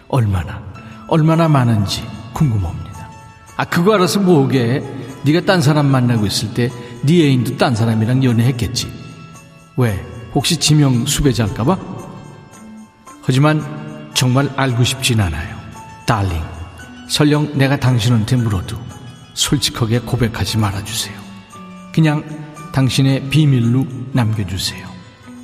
얼마나, 0.08 0.62
얼마나 1.08 1.46
많은지 1.46 2.02
궁금합니다. 2.32 3.10
아, 3.58 3.66
그거 3.66 3.92
알아서 3.92 4.20
뭐게? 4.20 4.82
네가 5.24 5.42
딴 5.42 5.60
사람 5.60 5.84
만나고 5.86 6.24
있을 6.24 6.54
때 6.54 6.70
네 7.02 7.24
애인도 7.26 7.58
딴 7.58 7.76
사람이랑 7.76 8.24
연애했겠지. 8.24 8.90
왜? 9.76 10.02
혹시 10.34 10.56
지명 10.56 11.04
수배자일까봐? 11.04 11.76
하지만 13.20 14.10
정말 14.14 14.50
알고 14.56 14.84
싶진 14.84 15.20
않아요. 15.20 15.54
달링, 16.06 16.42
설령 17.10 17.58
내가 17.58 17.76
당신한테 17.76 18.36
물어도 18.36 18.95
솔직하게 19.36 20.00
고백하지 20.00 20.58
말아주세요. 20.58 21.14
그냥 21.92 22.24
당신의 22.72 23.28
비밀로 23.30 23.86
남겨주세요. 24.12 24.86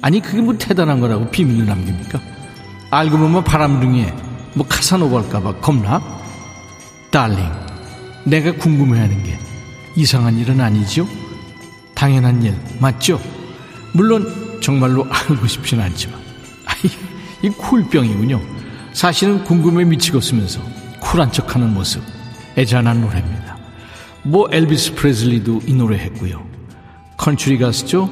아니 0.00 0.20
그게 0.20 0.40
뭐 0.40 0.56
대단한 0.58 0.98
거라고 0.98 1.30
비밀로 1.30 1.64
남깁니까? 1.64 2.20
알고 2.90 3.16
보면 3.16 3.44
바람둥이에 3.44 4.14
뭐 4.54 4.66
카사노발까봐 4.66 5.60
겁나? 5.60 6.02
Darling, 7.10 7.38
내가 8.24 8.52
궁금해하는 8.52 9.22
게 9.22 9.38
이상한 9.94 10.38
일은 10.38 10.60
아니죠? 10.60 11.06
당연한 11.94 12.42
일 12.42 12.56
맞죠? 12.80 13.20
물론 13.92 14.60
정말로 14.60 15.06
알고 15.10 15.46
싶진 15.46 15.80
않지만 15.80 16.18
아이, 16.64 16.90
이 17.42 17.50
쿨병이군요. 17.50 18.40
사실은 18.94 19.44
궁금해 19.44 19.84
미치겠으면서 19.84 20.60
쿨한 21.00 21.30
척하는 21.32 21.72
모습 21.72 22.02
애잔한 22.56 23.00
노래입니다. 23.02 23.41
뭐 24.24 24.48
엘비스 24.50 24.94
프레슬리도 24.94 25.62
이 25.66 25.74
노래 25.74 25.98
했고요. 25.98 26.46
컨츄리 27.16 27.58
가수죠. 27.58 28.08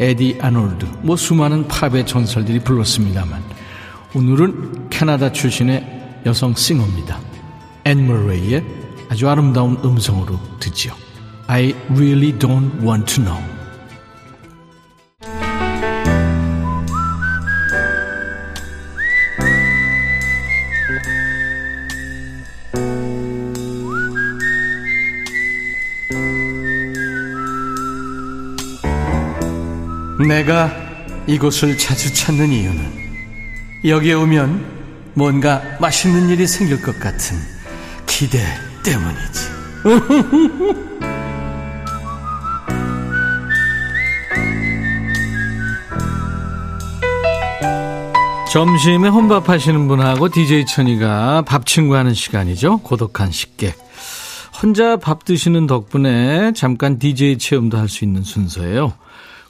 에디 0.00 0.38
아놀드 0.40 0.86
뭐 1.02 1.16
수많은 1.16 1.68
팝의 1.68 2.06
전설들이 2.06 2.58
불렀습니다만 2.60 3.42
오늘은 4.14 4.90
캐나다 4.90 5.32
출신의 5.32 6.22
여성 6.26 6.54
싱어입니다. 6.54 7.20
앤 7.84 8.06
머레이의 8.06 8.64
아주 9.08 9.28
아름다운 9.28 9.78
음성으로 9.84 10.38
듣지요. 10.60 10.94
I 11.46 11.74
really 11.90 12.32
don't 12.38 12.82
want 12.82 13.14
to 13.14 13.24
know. 13.24 13.54
내가 30.26 30.70
이곳을 31.26 31.78
자주 31.78 32.12
찾는 32.14 32.50
이유는 32.50 33.04
여기에 33.84 34.14
오면 34.14 35.12
뭔가 35.14 35.62
맛있는 35.80 36.28
일이 36.28 36.46
생길 36.46 36.80
것 36.82 36.98
같은 36.98 37.36
기대 38.06 38.38
때문이지. 38.82 39.54
점심에 48.50 49.08
혼밥 49.08 49.48
하시는 49.48 49.88
분하고 49.88 50.28
DJ 50.28 50.66
천이가 50.66 51.42
밥 51.42 51.66
친구 51.66 51.96
하는 51.96 52.14
시간이죠. 52.14 52.78
고독한 52.78 53.32
식객. 53.32 53.74
혼자 54.62 54.96
밥 54.96 55.24
드시는 55.24 55.66
덕분에 55.66 56.52
잠깐 56.54 57.00
DJ 57.00 57.38
체험도 57.38 57.76
할 57.76 57.88
수 57.88 58.04
있는 58.04 58.22
순서예요. 58.22 58.92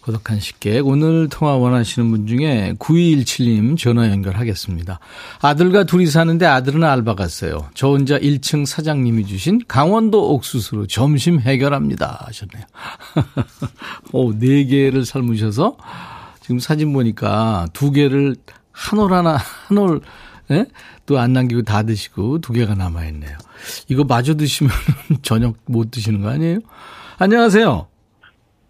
고독한 0.04 0.38
식객. 0.38 0.86
오늘 0.86 1.28
통화 1.30 1.56
원하시는 1.56 2.10
분 2.10 2.26
중에 2.26 2.74
9217님 2.78 3.78
전화 3.78 4.10
연결하겠습니다. 4.10 5.00
아들과 5.40 5.84
둘이 5.84 6.06
사는데 6.06 6.44
아들은 6.44 6.84
알바 6.84 7.14
갔어요. 7.14 7.70
저 7.74 7.88
혼자 7.88 8.18
1층 8.18 8.66
사장님이 8.66 9.24
주신 9.24 9.62
강원도 9.66 10.34
옥수수로 10.34 10.88
점심 10.88 11.40
해결합니다. 11.40 12.26
하셨네요. 12.26 12.64
오, 14.12 14.32
4개를 14.34 15.06
삶으셔서 15.06 15.78
지금 16.42 16.58
사진 16.58 16.92
보니까 16.92 17.66
2개를 17.72 18.36
한 18.72 18.98
올 18.98 19.12
하나, 19.14 19.36
한 19.36 19.78
올, 19.78 20.02
예? 20.50 20.66
또 21.06 21.18
안 21.18 21.32
남기고 21.32 21.62
다 21.62 21.82
드시고 21.82 22.40
두 22.42 22.52
개가 22.52 22.74
남아있네요. 22.74 23.38
이거 23.88 24.04
마저 24.04 24.34
드시면 24.34 24.70
저녁 25.22 25.56
못 25.64 25.90
드시는 25.90 26.20
거 26.20 26.28
아니에요? 26.28 26.58
안녕하세요. 27.18 27.86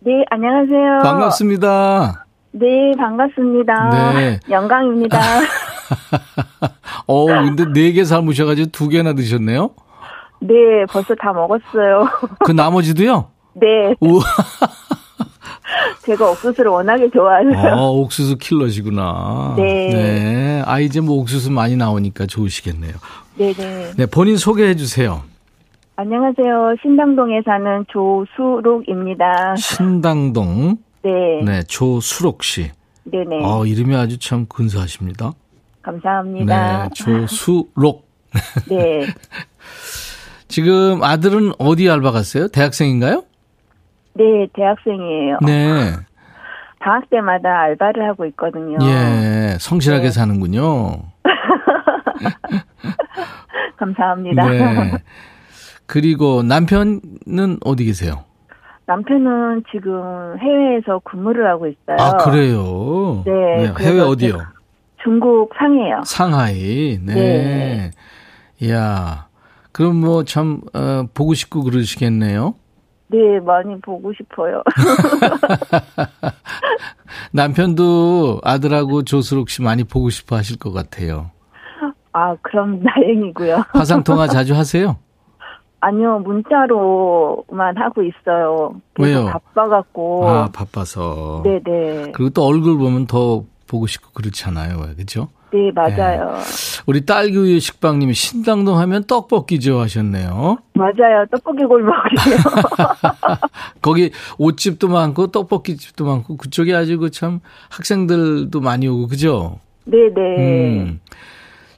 네, 0.05 0.25
안녕하세요. 0.31 1.01
반갑습니다. 1.03 2.27
네, 2.53 2.93
반갑습니다. 2.99 4.13
네. 4.15 4.41
영광입니다. 4.51 5.19
어, 7.07 7.27
근데 7.27 7.65
네 7.73 7.93
개 7.93 8.05
삶으셔가지고 8.05 8.71
두 8.71 8.89
개나 8.89 9.15
드셨네요? 9.15 9.71
네, 10.41 10.55
벌써 10.91 11.15
다 11.15 11.33
먹었어요. 11.33 12.07
그 12.45 12.53
나머지도요? 12.53 13.29
네. 13.55 13.95
제가 16.05 16.31
옥수수를 16.33 16.71
워낙에 16.71 17.09
좋아해서. 17.11 17.77
어, 17.77 17.93
옥수수 18.01 18.37
킬러시구나. 18.37 19.55
네. 19.57 19.89
네. 19.91 20.63
아, 20.67 20.81
이제 20.81 21.01
뭐 21.01 21.17
옥수수 21.21 21.51
많이 21.51 21.77
나오니까 21.77 22.27
좋으시겠네요. 22.27 22.93
네네. 23.39 23.93
네, 23.97 24.07
본인 24.07 24.37
소개해 24.37 24.77
주세요. 24.77 25.23
안녕하세요. 25.97 26.75
신당동에 26.83 27.43
사는 27.45 27.85
조수록입니다. 27.89 29.55
신당동. 29.57 30.77
네. 31.03 31.43
네, 31.45 31.63
조수록 31.63 32.43
씨. 32.43 32.73
네네. 33.05 33.45
어, 33.45 33.65
이름이 33.65 33.95
아주 33.95 34.19
참 34.19 34.47
근사하십니다. 34.49 35.33
감사합니다. 35.83 36.89
네, 36.89 36.91
조수록. 36.95 38.09
네. 38.69 39.07
지금 40.49 41.03
아들은 41.03 41.53
어디 41.59 41.89
알바 41.89 42.11
갔어요? 42.11 42.49
대학생인가요? 42.49 43.23
네, 44.15 44.49
대학생이에요. 44.53 45.39
네. 45.47 45.93
방학 46.81 47.09
때마다 47.09 47.61
알바를 47.61 48.07
하고 48.09 48.27
있거든요. 48.27 48.79
예, 48.83 49.57
성실하게 49.61 50.05
네. 50.05 50.11
사는군요. 50.11 51.03
감사합니다. 53.79 54.49
네. 54.49 54.93
그리고 55.87 56.43
남편은 56.43 57.59
어디 57.65 57.85
계세요? 57.85 58.25
남편은 58.87 59.65
지금 59.73 60.39
해외에서 60.39 61.01
근무를 61.05 61.49
하고 61.49 61.67
있어요. 61.67 61.97
아, 61.99 62.17
그래요? 62.19 63.23
네. 63.25 63.33
네 63.33 63.73
해외 63.81 64.01
어디요? 64.01 64.39
중국 65.03 65.51
상해요. 65.57 66.03
상하이. 66.05 66.99
네. 67.03 67.15
네. 67.15 67.91
이야. 68.61 69.27
그럼 69.73 69.97
뭐 69.97 70.25
참, 70.25 70.61
어, 70.75 71.05
보고 71.15 71.35
싶고 71.35 71.63
그러시겠네요? 71.65 72.55
네, 73.09 73.41
많이 73.41 73.79
보고 73.81 74.13
싶어요. 74.15 74.63
남편도 77.33 78.41
아들하고 78.43 79.03
조수록 79.03 79.51
씨 79.51 79.63
많이 79.63 79.85
보고 79.85 80.11
싶어 80.11 80.37
하실 80.37 80.59
것 80.59 80.73
같아요. 80.73 81.31
아, 82.13 82.37
그럼 82.43 82.83
다행이고요. 82.85 83.65
화상통화 83.73 84.29
자주 84.29 84.55
하세요? 84.55 84.97
아니요, 85.87 86.21
문자로만 86.21 87.77
하고 87.77 88.03
있어요. 88.03 88.75
왜요? 88.99 89.27
바빠갖고. 89.27 90.29
아, 90.29 90.49
바빠서. 90.53 91.43
네네. 91.45 92.13
그리고 92.13 92.31
또 92.31 92.45
얼굴 92.47 92.79
보면 92.79 93.07
더 93.07 93.45
보고 93.67 93.87
싶고 93.87 94.11
그렇잖아요. 94.15 94.79
그죠? 94.97 95.29
네, 95.53 95.71
맞아요. 95.73 96.33
네. 96.37 96.83
우리 96.87 97.05
딸기우유 97.07 97.61
식빵님이 97.61 98.15
신당동 98.15 98.79
하면 98.79 99.05
떡볶이죠 99.05 99.79
하셨네요. 99.81 100.57
맞아요. 100.75 101.27
떡볶이 101.31 101.65
골목이에요. 101.65 102.39
거기 103.83 104.11
옷집도 104.39 104.89
많고 104.89 105.29
떡볶이집도 105.29 106.05
많고 106.07 106.37
그쪽에 106.39 106.75
아주 106.75 106.99
그 106.99 107.11
참 107.11 107.41
학생들도 107.71 108.59
많이 108.61 108.89
오고 108.89 109.07
그죠? 109.09 109.61
네네. 109.85 110.37
음. 110.39 111.01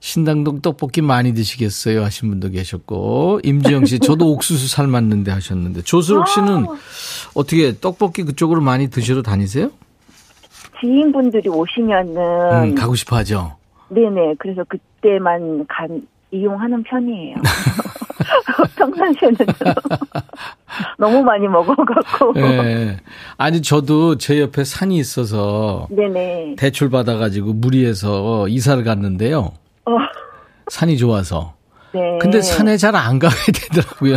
신당동 0.07 0.61
떡볶이 0.61 1.03
많이 1.03 1.35
드시겠어요 1.35 2.05
하신 2.05 2.29
분도 2.29 2.49
계셨고 2.49 3.41
임지영 3.43 3.87
씨 3.87 3.99
저도 3.99 4.31
옥수수 4.35 4.69
삶았는데 4.69 5.33
하셨는데 5.33 5.83
조수록 5.83 6.29
씨는 6.29 6.65
아. 6.65 6.77
어떻게 7.35 7.77
떡볶이 7.77 8.23
그쪽으로 8.23 8.61
많이 8.61 8.89
드시러 8.89 9.23
다니세요? 9.23 9.73
지인분들이 10.81 11.49
오시면은 11.49 12.17
음, 12.53 12.75
가고 12.77 12.95
싶어하죠. 12.95 13.57
네네. 13.89 14.37
그래서 14.39 14.63
그때만 14.69 15.67
간 15.67 16.07
이용하는 16.31 16.85
편이에요. 16.85 17.39
평상시에는 18.77 19.37
너무 20.99 21.25
많이 21.25 21.49
먹어갖고. 21.49 22.33
네. 22.35 22.97
아니 23.39 23.61
저도 23.61 24.19
제 24.19 24.41
옆에 24.41 24.63
산이 24.63 24.97
있어서 24.99 25.89
네네. 25.91 26.55
대출 26.59 26.91
받아가지고 26.91 27.55
무리해서 27.55 28.47
이사를 28.47 28.85
갔는데요. 28.85 29.53
어. 29.87 29.99
산이 30.69 30.99
좋아서. 30.99 31.55
네. 31.93 32.19
근데 32.21 32.43
산에 32.43 32.77
잘 32.77 32.95
안 32.97 33.19
가게 33.19 33.35
되더라고요. 33.53 34.17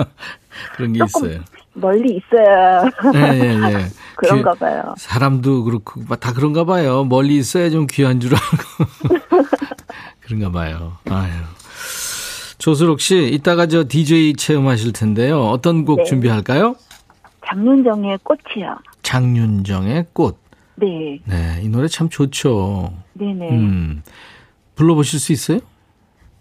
그런 0.76 0.92
게 0.92 1.00
있어요. 1.04 1.40
멀리 1.74 2.16
있어야. 2.16 2.82
네, 3.12 3.32
네, 3.32 3.56
네. 3.58 3.86
그런가 4.16 4.54
봐요. 4.54 4.94
사람도 4.96 5.64
그렇고 5.64 6.02
다 6.16 6.32
그런가 6.32 6.64
봐요. 6.64 7.04
멀리 7.04 7.36
있어야 7.36 7.68
좀 7.70 7.86
귀한 7.90 8.20
줄 8.20 8.32
알고 8.34 9.14
그런가 10.20 10.50
봐요. 10.50 10.96
아유. 11.10 11.32
조수록 12.58 13.00
씨, 13.00 13.28
이따가 13.28 13.66
저 13.66 13.84
DJ 13.86 14.34
체험하실 14.34 14.92
텐데요. 14.92 15.42
어떤 15.42 15.84
곡 15.84 15.98
네. 15.98 16.04
준비할까요? 16.04 16.76
장윤정의 17.46 18.18
꽃이요. 18.22 18.76
장윤정의 19.02 20.06
꽃. 20.14 20.38
네, 20.76 21.20
네, 21.26 21.60
이 21.62 21.68
노래 21.68 21.88
참 21.88 22.08
좋죠. 22.08 22.92
네네. 23.14 23.50
음. 23.50 24.02
불러보실 24.74 25.18
수 25.20 25.32
있어요? 25.32 25.58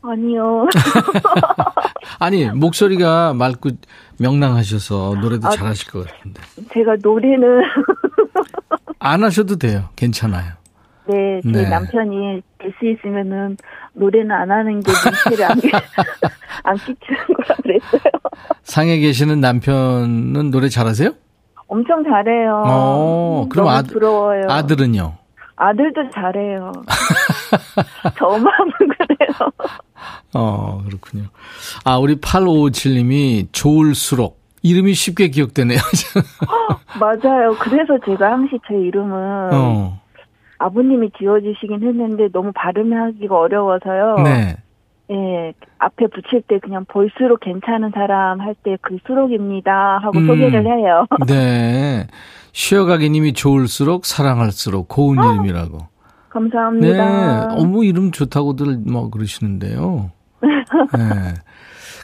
아니요. 0.01 0.67
아니, 2.19 2.45
목소리가 2.49 3.33
맑고 3.33 3.69
명랑하셔서 4.19 5.15
노래도 5.21 5.47
아. 5.47 5.51
잘하실 5.51 5.91
것 5.91 6.05
같은데. 6.07 6.41
제가 6.73 6.95
노래는 7.01 7.61
안 8.99 9.23
하셔도 9.23 9.55
돼요. 9.57 9.89
괜찮아요. 9.95 10.53
네, 11.07 11.41
제 11.43 11.49
네. 11.51 11.69
남편이 11.69 12.41
될 12.59 12.73
수 12.79 12.85
있으면은 12.89 13.57
노래는 13.93 14.31
안 14.31 14.49
하는 14.49 14.79
게 14.79 14.89
눈치를 14.91 15.45
안, 15.51 15.59
끼- 15.59 15.69
안 16.63 16.75
끼치는 16.77 17.25
거라 17.35 17.55
그랬어요. 17.61 18.01
상해 18.63 18.97
계시는 18.99 19.41
남편은 19.41 20.49
노래 20.49 20.69
잘하세요? 20.69 21.11
엄청 21.67 22.03
잘해요. 22.05 22.63
어, 22.65 23.47
그럼 23.49 23.67
아들- 23.67 23.93
부러워요. 23.93 24.43
아들은요? 24.49 25.13
아들도 25.57 26.09
잘해요. 26.13 26.71
저만 28.17 28.51
그래요. 28.77 29.51
어, 30.33 30.81
그렇군요. 30.85 31.23
아, 31.85 31.97
우리 31.97 32.15
8557님이 32.15 33.47
좋을수록. 33.51 34.41
이름이 34.65 34.93
쉽게 34.93 35.27
기억되네요. 35.27 35.77
맞아요. 36.99 37.55
그래서 37.59 37.97
제가 38.05 38.31
항시 38.31 38.59
제 38.67 38.75
이름은 38.75 39.13
어, 39.53 39.99
아버님이 40.57 41.11
지어주시긴 41.17 41.83
했는데 41.83 42.29
너무 42.31 42.51
발음하기가 42.55 43.37
어려워서요. 43.37 44.19
네. 44.23 44.55
예, 45.11 45.53
앞에 45.79 46.07
붙일 46.07 46.43
때 46.47 46.59
그냥 46.59 46.85
볼수록 46.85 47.41
괜찮은 47.41 47.91
사람 47.93 48.39
할 48.39 48.55
때 48.63 48.77
그 48.81 48.97
수록입니다 49.05 49.99
하고 50.01 50.17
음. 50.19 50.27
소개를 50.27 50.65
해요. 50.65 51.05
네. 51.27 52.07
쉬어가기 52.53 53.09
님이 53.09 53.33
좋을수록 53.33 54.05
사랑할수록 54.05 54.87
고운 54.87 55.17
이름이라고. 55.17 55.79
네. 56.33 56.39
감사합니다. 56.97 57.53
어머, 57.55 57.83
이름 57.83 58.11
좋다고들 58.11 58.77
뭐 58.85 59.09
그러시는데요. 59.09 60.11
네. 60.41 61.33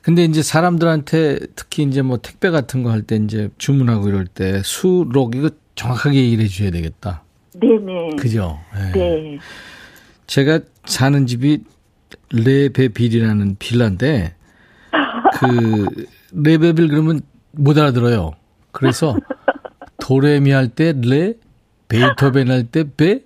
근데 0.02 0.24
이제 0.24 0.42
사람들한테 0.42 1.40
특히 1.56 1.84
이제 1.84 2.02
뭐 2.02 2.18
택배 2.18 2.50
같은 2.50 2.84
거 2.84 2.90
할 2.92 3.02
때 3.04 3.16
이제 3.18 3.50
주문하고 3.58 4.08
이럴 4.08 4.26
때 4.26 4.62
수록 4.64 5.36
이거 5.36 5.50
정확하게 5.76 6.16
얘기를 6.24 6.46
해줘야 6.46 6.72
되겠다. 6.72 7.24
네네. 7.54 8.16
그죠? 8.18 8.60
네. 8.74 8.92
네. 8.94 9.40
제가 10.28 10.60
사는 10.86 11.26
집이 11.28 11.64
레베빌이라는 12.32 13.56
빌라인데 13.60 14.36
그 15.40 16.06
레베빌 16.32 16.88
그러면 16.88 17.22
못 17.52 17.78
알아들어요. 17.78 18.32
그래서 18.72 19.18
도레미 20.00 20.52
할 20.52 20.70
때 20.70 20.94
레, 20.96 21.34
베토벤 21.88 22.50
할 22.50 22.64
때 22.66 22.86
베, 22.96 23.22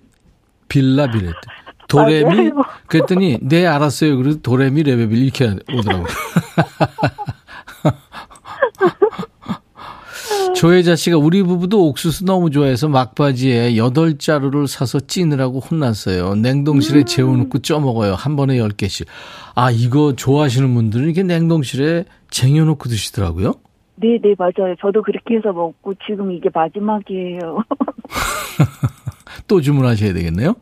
빌라빌 0.68 1.22
했대. 1.22 1.40
도레미 1.88 2.50
맞아요. 2.50 2.64
그랬더니 2.86 3.38
네 3.42 3.66
알았어요. 3.66 4.16
그래서 4.16 4.40
도레미 4.40 4.82
레베빌 4.82 5.22
이렇게 5.22 5.56
오더라고요. 5.72 6.06
조혜자 10.54 10.96
씨가 10.96 11.18
우리 11.18 11.42
부부도 11.42 11.88
옥수수 11.88 12.24
너무 12.24 12.48
좋아해서 12.50 12.88
막바지에 12.88 13.76
여덟 13.76 14.16
자루를 14.16 14.66
사서 14.66 15.00
찌느라고 15.00 15.58
혼났어요. 15.58 16.36
냉동실에 16.36 17.00
음. 17.00 17.04
재워놓고 17.04 17.58
쪄먹어요. 17.58 18.14
한 18.14 18.36
번에 18.36 18.58
열 18.58 18.70
개씩. 18.70 19.06
아, 19.54 19.70
이거 19.70 20.14
좋아하시는 20.14 20.72
분들은 20.72 21.04
이렇게 21.06 21.22
냉동실에 21.22 22.04
쟁여놓고 22.30 22.88
드시더라고요. 22.88 23.54
네 23.96 24.18
네, 24.22 24.34
맞아요. 24.38 24.74
저도 24.80 25.02
그렇게 25.02 25.36
해서 25.36 25.52
먹고 25.52 25.94
지금 26.06 26.32
이게 26.32 26.48
마지막이에요. 26.52 27.58
또 29.46 29.60
주문하셔야 29.60 30.12
되겠네요. 30.12 30.54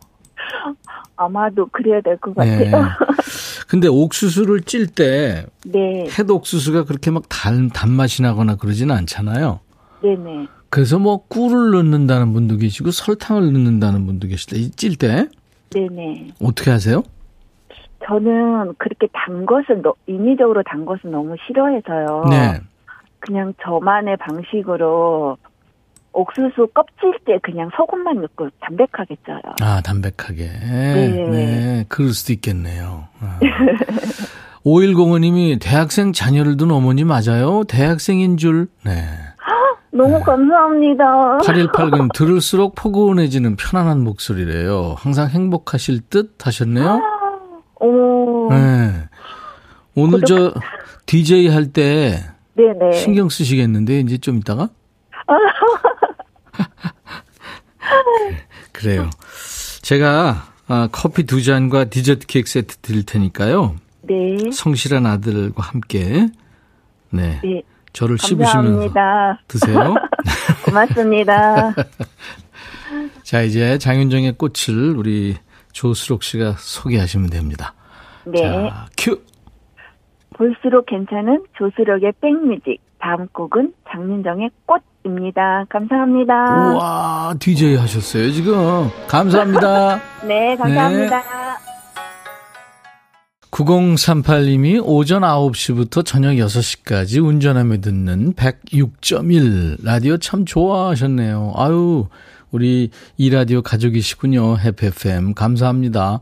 아마도 1.16 1.66
그래야 1.66 2.00
될것 2.00 2.34
네. 2.36 2.70
같아요. 2.70 2.88
근데 3.68 3.88
옥수수를 3.88 4.62
찔 4.62 4.86
때 4.86 5.46
네. 5.64 6.06
햇옥수수가 6.18 6.84
그렇게 6.84 7.10
막 7.10 7.24
단, 7.28 7.68
단맛이 7.68 8.22
나거나 8.22 8.56
그러지는 8.56 8.94
않잖아요. 8.96 9.60
네네. 10.02 10.46
그래서 10.68 10.98
뭐 10.98 11.24
꿀을 11.28 11.70
넣는다는 11.72 12.32
분도 12.32 12.56
계시고 12.56 12.90
설탕을 12.90 13.52
넣는다는 13.52 14.06
분도 14.06 14.26
계시다. 14.26 14.56
찔 14.76 14.96
때 14.96 15.28
네네. 15.70 16.28
어떻게 16.42 16.70
하세요? 16.70 17.02
저는 18.04 18.74
그렇게 18.78 19.06
단 19.12 19.46
것은, 19.46 19.82
너- 19.82 19.94
인위적으로 20.06 20.62
단 20.64 20.84
것은 20.84 21.12
너무 21.12 21.36
싫어해서요. 21.46 22.24
네. 22.30 22.60
그냥 23.20 23.54
저만의 23.62 24.16
방식으로 24.16 25.36
옥수수 26.12 26.68
껍질 26.74 27.18
때 27.24 27.38
그냥 27.42 27.70
소금만 27.76 28.20
넣고 28.20 28.48
담백하게 28.60 29.16
쪄요. 29.26 29.40
아, 29.60 29.80
담백하게. 29.80 30.44
네. 30.44 31.26
네. 31.30 31.84
그럴 31.88 32.10
수도 32.10 32.32
있겠네요. 32.32 33.08
아. 33.20 33.38
5105님이 34.64 35.58
대학생 35.60 36.12
자녀를 36.12 36.56
둔 36.56 36.70
어머니 36.70 37.04
맞아요? 37.04 37.64
대학생인 37.64 38.36
줄. 38.36 38.68
네. 38.84 38.92
너무 39.94 40.18
감사합니다. 40.22 41.38
8189님, 41.38 42.12
들을수록 42.14 42.74
포근해지는 42.74 43.56
편안한 43.56 44.02
목소리래요. 44.02 44.94
항상 44.96 45.28
행복하실 45.28 46.00
듯 46.08 46.46
하셨네요? 46.46 46.98
오, 47.80 48.48
네. 48.50 48.92
오늘 49.94 50.22
저 50.22 50.54
DJ 51.04 51.48
할 51.48 51.72
때. 51.72 52.20
신경 52.94 53.28
쓰시겠는데, 53.28 54.00
이제 54.00 54.16
좀 54.16 54.38
이따가? 54.38 54.70
그래요. 58.72 59.10
제가 59.82 60.52
아, 60.68 60.88
커피 60.90 61.24
두 61.24 61.42
잔과 61.42 61.84
디저트 61.86 62.26
케이크 62.26 62.48
세트 62.48 62.76
드릴 62.78 63.04
테니까요. 63.04 63.76
네. 64.02 64.50
성실한 64.50 65.06
아들과 65.06 65.62
함께 65.62 66.28
네 67.10 67.40
네. 67.42 67.62
저를 67.92 68.18
씹으시면서 68.18 68.52
감사합니다. 68.52 69.42
드세요. 69.48 69.94
고맙습니다. 70.64 71.74
자 73.22 73.42
이제 73.42 73.78
장윤정의 73.78 74.34
꽃을 74.38 74.96
우리 74.96 75.36
조수록 75.72 76.22
씨가 76.22 76.52
소개하시면 76.58 77.30
됩니다. 77.30 77.74
네. 78.24 78.40
자 78.40 78.86
큐. 78.96 79.22
볼수록 80.34 80.86
괜찮은 80.86 81.44
조수력의 81.58 82.14
백뮤직. 82.20 82.80
다음 83.02 83.26
곡은 83.32 83.74
장윤정의 83.90 84.50
꽃입니다. 84.64 85.64
감사합니다. 85.68 86.72
우와 86.74 87.34
DJ 87.40 87.74
하셨어요 87.74 88.30
지금. 88.30 88.88
감사합니다. 89.08 90.00
네, 90.26 90.56
감사합니다. 90.56 91.22
9038님이 93.50 94.80
오전 94.82 95.22
9시부터 95.22 96.06
저녁 96.06 96.34
6시까지 96.34 97.22
운전하며 97.22 97.78
듣는 97.78 98.34
106.1 98.34 99.84
라디오 99.84 100.16
참 100.16 100.44
좋아하셨네요. 100.44 101.54
아유, 101.56 102.06
우리 102.52 102.90
이 103.16 103.30
라디오 103.30 103.62
가족이시군요. 103.62 104.58
해피FM. 104.58 105.34
감사합니다. 105.34 106.20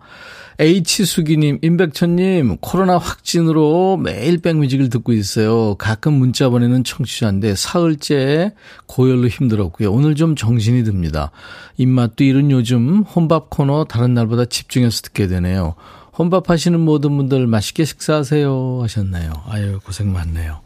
H수기님, 0.59 1.59
임백천님, 1.63 2.59
코로나 2.61 2.99
확진으로 2.99 3.97
매일 3.97 4.39
백뮤직을 4.39 4.89
듣고 4.91 5.13
있어요. 5.13 5.75
가끔 5.77 6.13
문자 6.15 6.49
보내는 6.49 6.85
청취자인데 6.85 7.55
사흘째 7.57 8.53
고열로 8.87 9.27
힘들었고요. 9.29 9.91
오늘 9.93 10.15
좀 10.15 10.37
정신이 10.37 10.85
듭니다. 10.85 11.31
입맛도 11.79 12.25
잃은 12.25 12.51
요즘 12.51 13.01
혼밥 13.03 13.51
코너 13.51 13.85
다른 13.85 14.15
날보다 14.15 14.45
집중해서 14.45 15.03
듣게 15.03 15.27
되네요. 15.27 15.75
혼밥 16.17 16.51
하시는 16.51 16.79
모든 16.79 17.17
분들 17.17 17.47
맛있게 17.47 17.85
식사하세요 17.87 18.81
하셨나요? 18.83 19.33
아유, 19.49 19.81
고생 19.85 20.13
많네요. 20.13 20.61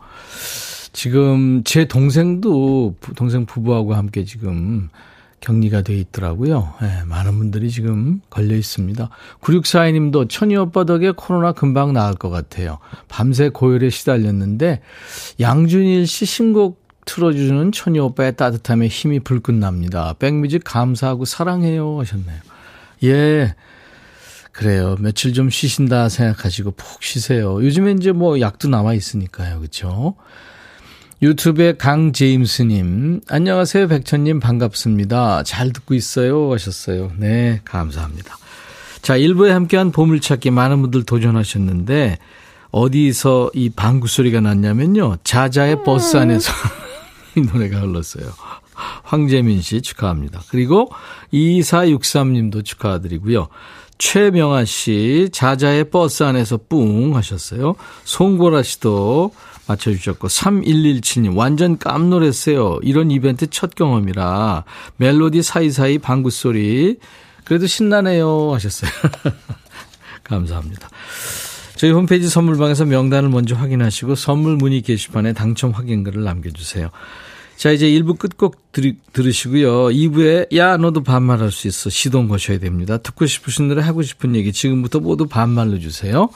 지금 0.92 1.62
제 1.64 1.86
동생도 1.86 2.96
부- 3.00 3.14
동생 3.14 3.46
부부하고 3.46 3.94
함께 3.94 4.24
지금 4.24 4.88
격리가 5.44 5.82
돼 5.82 5.94
있더라고요. 5.98 6.74
예, 6.82 7.04
많은 7.04 7.36
분들이 7.38 7.70
지금 7.70 8.20
걸려 8.30 8.56
있습니다. 8.56 9.10
9642님도 9.42 10.28
천이 10.28 10.56
오빠 10.56 10.84
덕에 10.84 11.12
코로나 11.14 11.52
금방 11.52 11.92
나을 11.92 12.14
것 12.14 12.30
같아요. 12.30 12.78
밤새 13.08 13.50
고열에 13.50 13.90
시달렸는데 13.90 14.80
양준일 15.40 16.06
씨 16.06 16.24
신곡 16.24 16.82
틀어주는 17.04 17.72
천이 17.72 17.98
오빠의 17.98 18.36
따뜻함에 18.36 18.88
힘이 18.88 19.20
불끈 19.20 19.60
납니다. 19.60 20.14
백뮤직 20.18 20.62
감사하고 20.64 21.26
사랑해요 21.26 22.00
하셨네요. 22.00 22.40
예. 23.04 23.54
그래요. 24.52 24.96
며칠 25.00 25.32
좀 25.32 25.50
쉬신다 25.50 26.08
생각하시고 26.08 26.70
푹 26.72 27.02
쉬세요. 27.02 27.62
요즘에 27.62 27.92
이제 27.92 28.12
뭐 28.12 28.40
약도 28.40 28.68
남아 28.68 28.94
있으니까요. 28.94 29.58
그렇죠? 29.58 30.14
유튜브의 31.22 31.78
강제임스님, 31.78 33.20
안녕하세요. 33.28 33.88
백천님 33.88 34.40
반갑습니다. 34.40 35.44
잘 35.44 35.72
듣고 35.72 35.94
있어요. 35.94 36.52
하셨어요. 36.52 37.12
네, 37.16 37.60
감사합니다. 37.64 38.36
자, 39.00 39.16
1부에 39.16 39.50
함께한 39.50 39.92
보물찾기 39.92 40.50
많은 40.50 40.82
분들 40.82 41.04
도전하셨는데, 41.04 42.18
어디서 42.72 43.52
이 43.54 43.70
방구 43.70 44.08
소리가 44.08 44.40
났냐면요. 44.40 45.18
자자의 45.22 45.84
버스 45.84 46.16
안에서 46.16 46.52
이 47.36 47.42
노래가 47.42 47.80
흘렀어요. 47.80 48.26
황재민 49.04 49.62
씨 49.62 49.80
축하합니다. 49.80 50.42
그리고 50.48 50.90
2463님도 51.32 52.64
축하드리고요. 52.64 53.48
최명아 53.98 54.64
씨, 54.64 55.28
자자의 55.32 55.90
버스 55.90 56.24
안에서 56.24 56.58
뿡 56.68 57.14
하셨어요. 57.14 57.76
송보라 58.02 58.64
씨도 58.64 59.30
맞춰주셨고, 59.66 60.28
3117님, 60.28 61.36
완전 61.36 61.78
깜놀했어요. 61.78 62.78
이런 62.82 63.10
이벤트 63.10 63.46
첫 63.48 63.74
경험이라, 63.74 64.64
멜로디 64.96 65.42
사이사이 65.42 65.98
방구 65.98 66.30
소리, 66.30 66.98
그래도 67.44 67.66
신나네요. 67.66 68.52
하셨어요. 68.54 68.90
감사합니다. 70.24 70.88
저희 71.76 71.90
홈페이지 71.90 72.28
선물방에서 72.28 72.84
명단을 72.86 73.28
먼저 73.28 73.54
확인하시고, 73.54 74.14
선물 74.14 74.56
문의 74.56 74.82
게시판에 74.82 75.32
당첨 75.32 75.72
확인글을 75.72 76.24
남겨주세요. 76.24 76.90
자, 77.56 77.70
이제 77.70 77.86
1부 77.88 78.18
끝곡 78.18 78.72
들, 78.72 78.96
들으시고요. 79.12 79.86
2부에, 79.88 80.54
야, 80.56 80.76
너도 80.76 81.02
반말할 81.02 81.52
수 81.52 81.68
있어. 81.68 81.88
시동 81.88 82.28
거셔야 82.28 82.58
됩니다. 82.58 82.98
듣고 82.98 83.26
싶으신 83.26 83.68
노래, 83.68 83.82
하고 83.82 84.02
싶은 84.02 84.34
얘기, 84.34 84.52
지금부터 84.52 85.00
모두 85.00 85.26
반말로 85.26 85.78
주세요. 85.78 86.28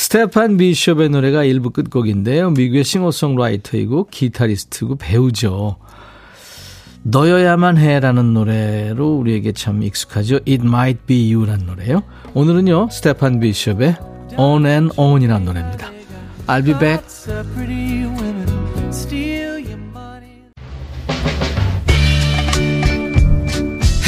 스테판 0.00 0.56
비숍의 0.56 1.10
노래가 1.10 1.44
1부 1.44 1.74
끝곡인데요. 1.74 2.52
미국의 2.52 2.84
싱어송라이터이고 2.84 4.06
기타리스트고 4.10 4.96
배우죠. 4.96 5.76
너여야만 7.02 7.76
해라는 7.76 8.32
노래로 8.32 9.16
우리에게 9.16 9.52
참 9.52 9.82
익숙하죠. 9.82 10.36
It 10.48 10.62
Might 10.62 11.02
Be 11.06 11.34
You라는 11.34 11.66
노래요. 11.66 12.02
오늘은요. 12.32 12.88
스테판 12.90 13.40
비숍의 13.40 13.96
On 14.38 14.64
and 14.64 14.94
On이라는 14.96 15.44
노래입니다. 15.44 15.90
I'll 16.46 16.64
be 16.64 16.72
back. 16.78 17.04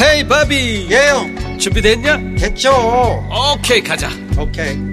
헤이 0.01 0.27
바비 0.27 0.87
예영 0.89 1.59
준비됐냐? 1.59 2.17
됐죠 2.39 2.71
오케이 3.55 3.81
가자 3.81 4.09
오케이 4.39 4.92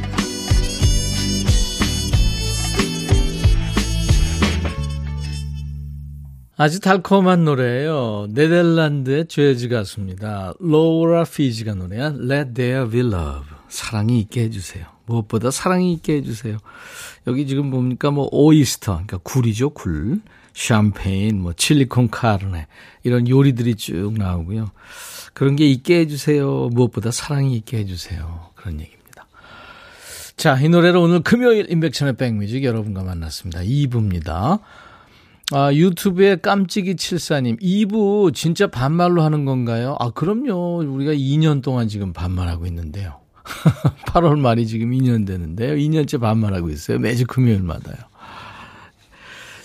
아주 6.61 6.79
달콤한 6.79 7.43
노래예요. 7.43 8.27
네덜란드의 8.29 9.25
재즈 9.25 9.67
가수입니다. 9.67 10.53
로라 10.59 11.23
피지가 11.23 11.73
노래한 11.73 12.29
Let 12.29 12.53
There 12.53 12.87
Be 12.87 12.99
Love. 12.99 13.47
사랑이 13.67 14.19
있게 14.19 14.43
해주세요. 14.43 14.85
무엇보다 15.07 15.49
사랑이 15.49 15.91
있게 15.93 16.17
해주세요. 16.17 16.59
여기 17.25 17.47
지금 17.47 17.71
보니까 17.71 18.11
뭐 18.11 18.29
오이스터, 18.31 18.91
그러니까 18.91 19.17
굴이죠, 19.23 19.71
굴. 19.71 20.21
샴페인, 20.53 21.41
뭐 21.41 21.53
칠리콘 21.53 22.11
카르네 22.11 22.67
이런 23.01 23.27
요리들이 23.27 23.73
쭉 23.73 24.13
나오고요. 24.15 24.69
그런 25.33 25.55
게 25.55 25.67
있게 25.67 26.01
해주세요. 26.01 26.69
무엇보다 26.73 27.09
사랑이 27.09 27.55
있게 27.55 27.79
해주세요. 27.79 28.51
그런 28.53 28.79
얘기입니다. 28.79 29.25
자, 30.37 30.59
이 30.61 30.69
노래로 30.69 31.01
오늘 31.01 31.21
금요일 31.21 31.71
인백천의 31.71 32.17
백뮤직 32.17 32.63
여러분과 32.63 33.01
만났습니다. 33.01 33.61
2부입니다. 33.61 34.59
아, 35.53 35.73
유튜브에 35.73 36.37
깜찍이 36.37 36.95
칠사님, 36.95 37.57
2부 37.57 38.33
진짜 38.33 38.67
반말로 38.67 39.21
하는 39.21 39.43
건가요? 39.43 39.97
아, 39.99 40.09
그럼요. 40.11 40.77
우리가 40.77 41.11
2년 41.11 41.61
동안 41.61 41.89
지금 41.89 42.13
반말하고 42.13 42.65
있는데요. 42.67 43.19
8월 44.07 44.39
말이 44.39 44.65
지금 44.65 44.91
2년 44.91 45.27
되는데요. 45.27 45.75
2년째 45.75 46.21
반말하고 46.21 46.69
있어요. 46.69 46.99
매주 46.99 47.25
금요일마다요. 47.25 47.97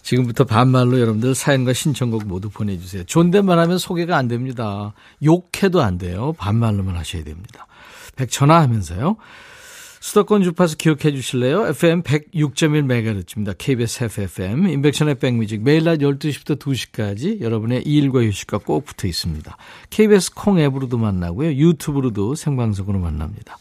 지금부터 0.03 0.45
반말로 0.45 1.01
여러분들 1.01 1.35
사연과 1.35 1.73
신청곡 1.73 2.27
모두 2.27 2.49
보내주세요. 2.49 3.05
존댓말 3.05 3.59
하면 3.59 3.79
소개가 3.79 4.17
안 4.17 4.29
됩니다. 4.29 4.93
욕해도 5.25 5.83
안 5.83 5.99
돼요. 5.99 6.33
반말로만 6.39 6.97
하셔야 6.97 7.25
됩니다. 7.25 7.67
백천화 8.17 8.61
하면서요. 8.61 9.17
수도권 10.07 10.45
주파수 10.45 10.77
기억해 10.77 11.11
주실래요? 11.11 11.67
FM 11.67 12.03
106.1MHz입니다. 12.05 13.57
KBS 13.59 14.05
FFM, 14.05 14.69
인백션의 14.69 15.17
백뮤직. 15.17 15.65
매일 15.65 15.83
낮 15.83 15.99
12시부터 15.99 16.61
2시까지 16.61 17.41
여러분의 17.41 17.83
일과 17.83 18.23
휴식과 18.23 18.59
꼭 18.59 18.85
붙어 18.85 19.09
있습니다. 19.09 19.57
KBS 19.91 20.35
콩 20.35 20.61
앱으로도 20.61 20.97
만나고요. 20.97 21.55
유튜브로도 21.55 22.37
생방송으로 22.37 23.01
만납니다. 23.01 23.59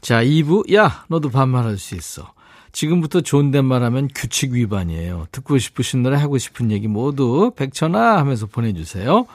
자, 0.00 0.22
2부, 0.22 0.72
야, 0.72 1.04
너도 1.08 1.28
반말할 1.28 1.76
수 1.76 1.96
있어. 1.96 2.32
지금부터 2.70 3.22
존댓말 3.22 3.82
하면 3.82 4.08
규칙 4.14 4.52
위반이에요. 4.52 5.26
듣고 5.32 5.58
싶으신 5.58 6.04
노래 6.04 6.18
하고 6.18 6.38
싶은 6.38 6.70
얘기 6.70 6.86
모두 6.86 7.50
백천아 7.56 8.18
하면서 8.18 8.46
보내주세요. 8.46 9.26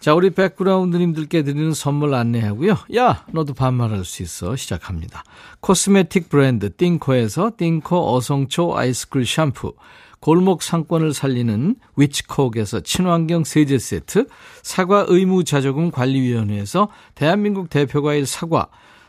자, 0.00 0.14
우리 0.14 0.30
백그라운드님들께 0.30 1.42
드리는 1.42 1.74
선물 1.74 2.14
안내하고요. 2.14 2.76
야, 2.96 3.24
너도 3.32 3.52
반말할 3.52 4.04
수 4.04 4.22
있어. 4.22 4.54
시작합니다. 4.54 5.24
코스메틱 5.60 6.28
브랜드 6.28 6.74
띵코에서 6.74 7.52
띵코 7.56 8.14
어성초 8.14 8.76
아이스쿨 8.76 9.26
샴푸. 9.26 9.74
골목 10.20 10.62
상권을 10.62 11.14
살리는 11.14 11.76
위치콕에서 11.96 12.80
친환경 12.80 13.42
세제 13.44 13.78
세트. 13.78 14.26
사과 14.62 15.04
의무 15.08 15.42
자조금 15.44 15.90
관리위원회에서 15.90 16.88
대한민국 17.14 17.68
대표과일 17.68 18.26
사과. 18.26 18.68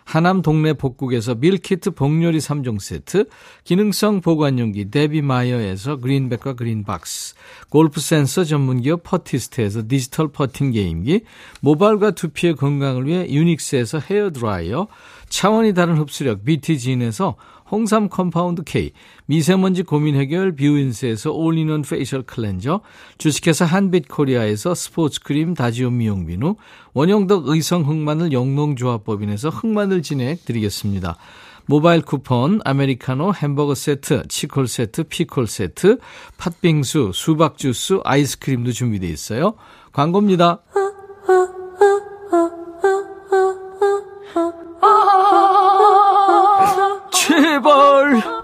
하남 0.10 0.41
동네 0.41 0.74
복국에서 0.74 1.36
밀키트 1.36 1.91
복요리 1.91 2.39
3종 2.39 2.80
세트, 2.80 3.26
기능성 3.63 4.22
보관용기 4.22 4.89
데비마이어에서 4.89 5.98
그린백과 5.98 6.54
그린박스, 6.54 7.36
골프 7.69 8.02
센서 8.02 8.43
전문기업 8.43 9.04
퍼티스트에서 9.04 9.88
디지털 9.88 10.30
퍼팅 10.30 10.72
게임기, 10.72 11.26
모발과 11.62 12.12
두피의 12.12 12.56
건강을 12.56 13.06
위해 13.06 13.28
유닉스에서 13.30 14.00
헤어드라이어, 14.00 14.88
차원이 15.30 15.76
다른 15.76 16.00
흡수력 16.00 16.43
BT진에서 16.43 17.36
홍삼 17.71 18.10
compound 18.10 18.63
K, 18.63 18.91
미세먼지 19.25 19.84
고민 19.84 20.15
해결 20.15 20.55
뷰인스에서 20.55 21.32
all-in-one 21.32 21.84
facial 21.84 22.23
cleanser, 22.23 22.82
주식회사 23.17 23.65
한빛코리아에서 23.65 24.75
스포츠 24.75 25.21
크림 25.21 25.53
다지오 25.53 25.89
미용 25.89 26.25
비누, 26.25 26.55
원형덕 26.93 27.47
의성 27.47 27.88
흑마늘 27.88 28.32
영농조합법인에서 28.32 29.49
흑마늘 29.49 30.01
진행 30.01 30.38
드리겠습니다. 30.43 31.17
모바일 31.65 32.01
쿠폰, 32.01 32.62
아메리카노, 32.65 33.34
햄버거 33.34 33.75
세트, 33.75 34.23
치콜 34.27 34.67
세트, 34.67 35.03
피콜 35.03 35.45
세트, 35.45 35.99
팥빙수, 36.38 37.12
수박 37.13 37.60
주스, 37.60 37.99
아이스크림도 38.03 38.71
준비되어 38.71 39.10
있어요. 39.12 39.53
광고입니다. 39.93 40.63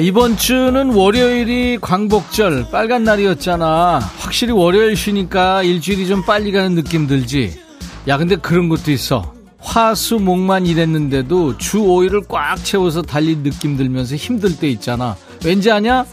이번 0.00 0.36
주는 0.38 0.90
월요일이 0.94 1.78
광복절, 1.80 2.68
빨간 2.70 3.04
날이었잖아. 3.04 3.98
확실히 4.18 4.52
월요일 4.52 4.96
쉬니까 4.96 5.62
일주일이 5.62 6.06
좀 6.06 6.24
빨리 6.24 6.52
가는 6.52 6.74
느낌 6.74 7.06
들지? 7.06 7.60
야, 8.08 8.16
근데 8.16 8.36
그런 8.36 8.68
것도 8.70 8.90
있어. 8.92 9.34
화수 9.58 10.18
목만 10.18 10.64
일했는데도 10.64 11.58
주 11.58 11.80
5일을 11.80 12.26
꽉 12.28 12.56
채워서 12.64 13.02
달린 13.02 13.42
느낌 13.42 13.76
들면서 13.76 14.16
힘들 14.16 14.56
때 14.56 14.68
있잖아. 14.70 15.16
왠지 15.44 15.70
아냐? 15.70 16.06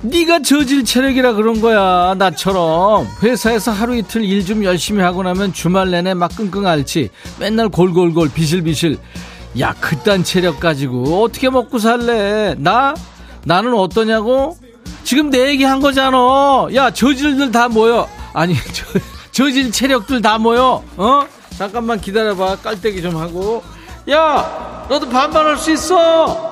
네가 0.00 0.40
저질 0.40 0.84
체력이라 0.86 1.34
그런 1.34 1.60
거야. 1.60 2.14
나처럼 2.16 3.06
회사에서 3.22 3.72
하루 3.72 3.94
이틀 3.96 4.24
일 4.24 4.42
좀 4.46 4.64
열심히 4.64 5.02
하고 5.02 5.22
나면 5.22 5.52
주말 5.52 5.90
내내 5.90 6.14
막 6.14 6.34
끙끙 6.34 6.66
앓지. 6.66 7.10
맨날 7.38 7.68
골골골 7.68 8.30
비실비실. 8.32 8.96
야, 9.60 9.74
그딴 9.80 10.24
체력 10.24 10.60
가지고 10.60 11.24
어떻게 11.24 11.50
먹고 11.50 11.78
살래? 11.78 12.54
나? 12.58 12.94
나는 13.48 13.72
어떠냐고? 13.72 14.58
지금 15.04 15.30
내 15.30 15.48
얘기 15.48 15.64
한 15.64 15.80
거잖아. 15.80 16.68
야, 16.74 16.90
저질들 16.90 17.50
다 17.50 17.66
모여. 17.66 18.06
아니, 18.34 18.54
저, 18.74 18.84
저질 19.32 19.72
체력들 19.72 20.20
다 20.20 20.36
모여. 20.36 20.84
어? 20.98 21.26
잠깐만 21.56 21.98
기다려봐. 21.98 22.56
깔때기 22.56 23.00
좀 23.00 23.16
하고. 23.16 23.62
야, 24.10 24.86
너도 24.90 25.08
반말할 25.08 25.56
수 25.56 25.72
있어. 25.72 26.46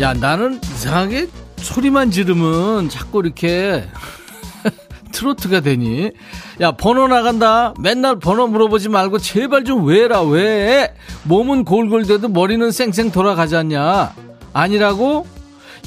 야, 0.00 0.12
나는 0.12 0.60
이상하게 0.74 1.28
소리만 1.58 2.10
지르면 2.10 2.88
자꾸 2.88 3.20
이렇게 3.20 3.88
트로트가 5.12 5.60
되니? 5.60 6.10
야, 6.60 6.72
번호 6.72 7.08
나간다. 7.08 7.74
맨날 7.80 8.18
번호 8.18 8.46
물어보지 8.46 8.88
말고 8.88 9.18
제발 9.18 9.64
좀 9.64 9.84
왜라, 9.84 10.22
왜? 10.22 10.94
몸은 11.24 11.64
골골대도 11.64 12.28
머리는 12.28 12.70
쌩쌩 12.70 13.10
돌아가잖냐? 13.10 14.14
아니라고? 14.52 15.26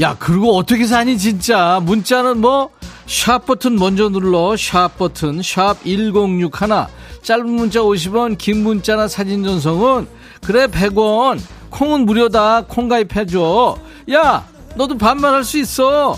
야, 0.01 0.15
그리고 0.19 0.55
어떻게 0.55 0.85
사니, 0.85 1.17
진짜? 1.17 1.79
문자는 1.83 2.39
뭐? 2.39 2.69
샵 3.05 3.45
버튼 3.45 3.75
먼저 3.75 4.09
눌러. 4.09 4.55
샵 4.55 4.97
버튼. 4.97 5.41
샵 5.41 5.83
1061. 5.83 6.87
짧은 7.21 7.45
문자 7.49 7.81
50원, 7.81 8.37
긴 8.37 8.63
문자나 8.63 9.07
사진 9.07 9.43
전송은 9.43 10.07
그래 10.41 10.67
100원. 10.67 11.39
콩은 11.69 12.05
무료다. 12.05 12.63
콩 12.67 12.87
가입해줘. 12.87 13.77
야, 14.13 14.45
너도 14.75 14.97
반말할 14.97 15.43
수 15.43 15.57
있어. 15.59 16.17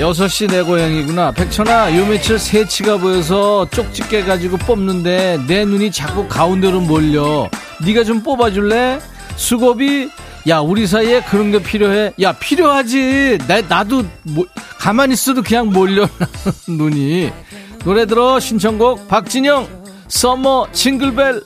6시 0.00 0.50
내 0.50 0.62
고향이구나. 0.62 1.32
백천아, 1.32 1.94
요 1.94 2.06
며칠 2.06 2.38
새치가 2.38 2.96
보여서 2.96 3.68
쪽집게 3.70 4.24
가지고 4.24 4.56
뽑는데 4.56 5.40
내 5.46 5.66
눈이 5.66 5.92
자꾸 5.92 6.26
가운데로 6.26 6.80
몰려. 6.80 7.50
네가 7.84 8.04
좀 8.04 8.22
뽑아줄래? 8.22 8.98
수고비? 9.36 10.08
야, 10.48 10.60
우리 10.60 10.86
사이에 10.86 11.20
그런 11.20 11.50
게 11.52 11.62
필요해? 11.62 12.14
야, 12.22 12.32
필요하지. 12.32 13.40
나, 13.46 13.60
나도, 13.60 14.02
뭐, 14.22 14.46
가만히 14.78 15.12
있어도 15.12 15.42
그냥 15.42 15.68
몰려, 15.68 16.08
눈이. 16.66 17.30
노래 17.84 18.06
들어, 18.06 18.40
신청곡, 18.40 19.06
박진영, 19.06 19.68
서머, 20.08 20.66
징글벨. 20.72 21.42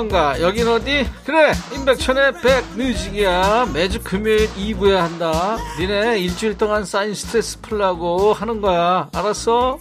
명가 0.00 0.40
여긴 0.40 0.68
어디? 0.68 1.06
그래 1.24 1.52
임백천의 1.74 2.32
백뮤직이야 2.40 3.66
매주 3.74 4.00
금요일 4.02 4.48
2부에 4.54 4.92
한다 4.92 5.58
니네 5.78 6.20
일주일 6.20 6.56
동안 6.56 6.84
쌓인 6.84 7.14
스트레스 7.14 7.60
풀라고 7.60 8.32
하는 8.32 8.60
거야 8.60 9.10
알았어? 9.14 9.78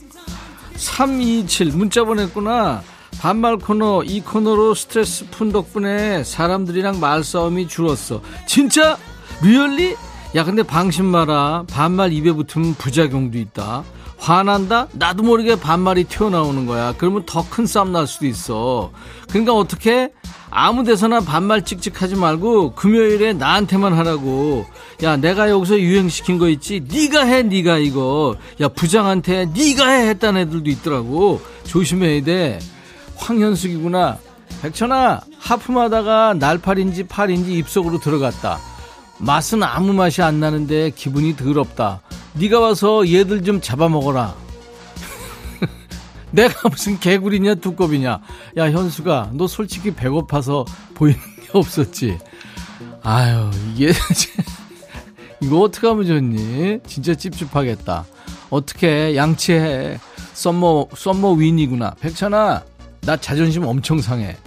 327 0.76 1.72
문자 1.74 2.04
보냈구나 2.04 2.84
반말 3.22 3.58
코너 3.58 4.04
이 4.04 4.22
코너로 4.22 4.74
스트레스 4.76 5.30
푼 5.30 5.52
덕분에 5.52 6.24
사람들이랑 6.24 7.00
말싸움이 7.00 7.68
줄었어 7.68 8.22
진짜? 8.46 8.98
리얼리? 9.42 9.96
야 10.36 10.44
근데 10.44 10.64
방심 10.64 11.06
마라 11.06 11.64
반말 11.72 12.12
입에 12.12 12.32
붙으면 12.34 12.76
부작용도 12.76 13.38
있다 13.38 13.84
화난다? 14.20 14.88
나도 14.94 15.24
모르게 15.24 15.56
반말이 15.56 16.04
튀어나오는 16.04 16.66
거야. 16.66 16.94
그러면 16.98 17.24
더 17.26 17.44
큰 17.50 17.66
싸움 17.66 17.92
날 17.92 18.06
수도 18.06 18.28
있어. 18.28 18.92
그러니까 19.30 19.54
어떻게? 19.56 20.12
아무 20.52 20.84
데서나 20.84 21.22
반말 21.22 21.64
찍찍하지 21.64 22.16
말고 22.16 22.74
금요일에 22.74 23.34
나한테만 23.34 23.94
하라고. 23.94 24.66
야, 25.04 25.16
내가 25.16 25.50
여기서 25.50 25.80
유행시킨 25.80 26.38
거 26.38 26.50
있지? 26.50 26.86
네가 26.92 27.24
해, 27.26 27.44
네가 27.44 27.78
이거. 27.78 28.36
야, 28.62 28.68
부장한테 28.68 29.46
네가 29.56 29.88
해 29.90 30.10
했다는 30.10 30.42
애들도 30.42 30.70
있더라고. 30.70 31.42
조심해야 31.66 32.24
돼. 32.24 32.60
황현숙이구나. 33.16 34.18
백천아, 34.62 35.22
하품하다가 35.40 36.34
날파리인지 36.34 37.08
팔인지 37.08 37.54
입속으로 37.54 38.00
들어갔다. 38.00 38.60
맛은 39.20 39.64
아무 39.64 39.94
맛이 39.94 40.22
안 40.22 40.40
나는데 40.40 40.92
기분이 40.96 41.36
더럽다. 41.38 42.02
네가 42.34 42.60
와서 42.60 43.08
얘들 43.12 43.44
좀 43.44 43.60
잡아먹어라. 43.62 44.36
내가 46.32 46.70
무슨 46.70 47.00
개구리냐 47.00 47.56
두꺼비냐. 47.56 48.22
야 48.58 48.72
현수가 48.72 49.32
너 49.34 49.48
솔직히 49.48 49.92
배고파서 49.92 50.66
보이는 50.94 51.20
게 51.20 51.48
없었지. 51.54 52.18
아유 53.04 53.50
이게 53.74 53.92
이거 55.42 55.62
어떻게 55.62 55.88
하면 55.88 56.06
좋니? 56.06 56.80
진짜 56.86 57.16
찝찝하겠다. 57.16 58.06
어떻게 58.50 59.16
양치해. 59.16 60.00
summer 60.34 60.88
summer 60.96 61.32
윈이구나. 61.34 61.96
백천아 62.00 62.64
나 63.02 63.18
자존심 63.18 63.66
엄청 63.66 64.00
상해. 64.02 64.38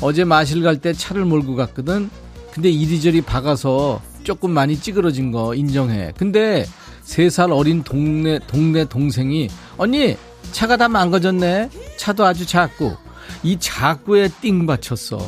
어제 0.00 0.24
마실 0.24 0.62
갈 0.62 0.78
때 0.78 0.92
차를 0.92 1.24
몰고 1.24 1.56
갔거든. 1.56 2.10
근데 2.52 2.70
이리저리 2.70 3.20
박아서 3.22 4.00
조금 4.22 4.50
많이 4.52 4.78
찌그러진 4.78 5.32
거 5.32 5.54
인정해. 5.54 6.12
근데 6.16 6.64
세 7.04 7.28
살 7.30 7.52
어린 7.52 7.82
동네 7.82 8.38
동네 8.46 8.84
동생이 8.84 9.48
언니 9.76 10.16
차가 10.52 10.76
다 10.76 10.88
망가졌네. 10.88 11.70
차도 11.96 12.24
아주 12.24 12.46
작고 12.46 12.96
이 13.42 13.58
작고에 13.58 14.28
띵 14.40 14.66
받쳤어. 14.66 15.18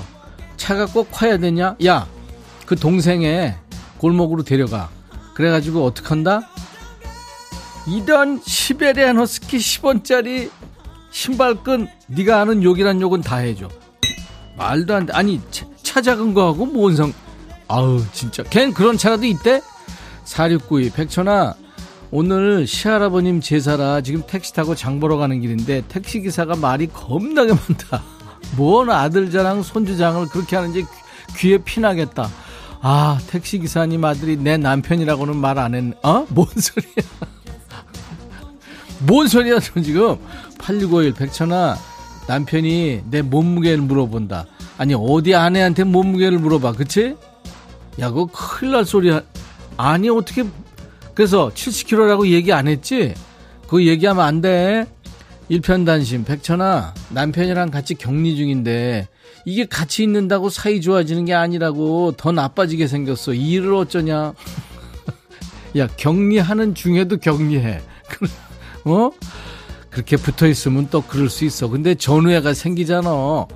차가 0.56 0.86
꼭 0.86 1.08
커야 1.10 1.36
되냐? 1.38 1.76
야, 1.84 2.06
그 2.64 2.76
동생의 2.76 3.56
골목으로 3.98 4.42
데려가. 4.42 4.88
그래가지고 5.34 5.84
어떡한다? 5.84 6.48
이런 7.88 8.40
시베리안 8.44 9.16
허스키 9.18 9.58
10원짜리 9.58 10.50
신발끈 11.10 11.88
네가 12.08 12.40
아는 12.40 12.62
욕이란 12.62 13.00
욕은 13.00 13.20
다 13.20 13.36
해줘. 13.36 13.68
말도 14.56 14.94
안 14.94 15.06
돼. 15.06 15.12
아니 15.12 15.40
차, 15.50 15.66
차 15.82 16.00
작은 16.00 16.34
거하고 16.34 16.66
뭔 16.66 16.96
상... 16.96 17.12
아우 17.68 18.02
진짜 18.12 18.42
걘 18.44 18.72
그런 18.72 18.96
차라도 18.96 19.26
있대? 19.26 19.60
4692 20.24 20.90
백천아 20.90 21.54
오늘 22.10 22.66
시할아버님 22.66 23.40
제사라 23.40 24.00
지금 24.00 24.22
택시 24.26 24.52
타고 24.54 24.74
장 24.74 25.00
보러 25.00 25.16
가는 25.16 25.40
길인데 25.40 25.82
택시 25.88 26.20
기사가 26.20 26.56
말이 26.56 26.86
겁나게 26.86 27.52
많다 27.52 28.02
뭔 28.56 28.90
아들 28.90 29.30
자랑 29.30 29.62
손주 29.62 29.96
자랑을 29.96 30.26
그렇게 30.28 30.56
하는지 30.56 30.84
귀에 31.36 31.58
피나겠다 31.58 32.30
아 32.80 33.18
택시 33.28 33.58
기사님 33.58 34.04
아들이 34.04 34.36
내 34.36 34.56
남편이라고는 34.56 35.36
말 35.36 35.58
안 35.58 35.74
했네 35.74 35.94
어? 36.02 36.26
뭔 36.28 36.46
소리야 36.48 36.94
뭔 39.00 39.26
소리야 39.26 39.58
너 39.58 39.82
지금 39.82 40.16
8651 40.58 41.12
백천아 41.14 41.76
남편이 42.28 43.02
내 43.10 43.22
몸무게를 43.22 43.78
물어본다 43.78 44.46
아니 44.78 44.94
어디 44.94 45.34
아내한테 45.34 45.84
몸무게를 45.84 46.38
물어봐 46.38 46.72
그치? 46.72 47.16
야, 47.98 48.10
그거 48.10 48.26
큰일 48.26 48.72
날 48.72 48.84
소리야. 48.84 49.22
아니, 49.78 50.10
어떻게, 50.10 50.44
그래서 51.16 51.50
70kg라고 51.54 52.28
얘기 52.28 52.52
안 52.52 52.68
했지? 52.68 53.14
그거 53.62 53.82
얘기하면 53.82 54.22
안 54.22 54.42
돼. 54.42 54.86
일편단심, 55.48 56.24
백천아, 56.24 56.92
남편이랑 57.08 57.70
같이 57.70 57.94
격리 57.94 58.36
중인데, 58.36 59.08
이게 59.46 59.64
같이 59.64 60.02
있는다고 60.02 60.50
사이 60.50 60.82
좋아지는 60.82 61.24
게 61.24 61.32
아니라고 61.32 62.12
더 62.18 62.32
나빠지게 62.32 62.86
생겼어. 62.86 63.32
이 63.32 63.52
일을 63.52 63.72
어쩌냐? 63.74 64.34
야, 65.78 65.86
격리하는 65.96 66.74
중에도 66.74 67.16
격리해. 67.16 67.80
어? 68.84 69.10
그렇게 69.96 70.16
붙어 70.18 70.46
있으면 70.46 70.88
또 70.90 71.00
그럴 71.00 71.30
수 71.30 71.46
있어. 71.46 71.68
근데 71.68 71.94
전우애가 71.94 72.52
생기잖아. 72.52 73.46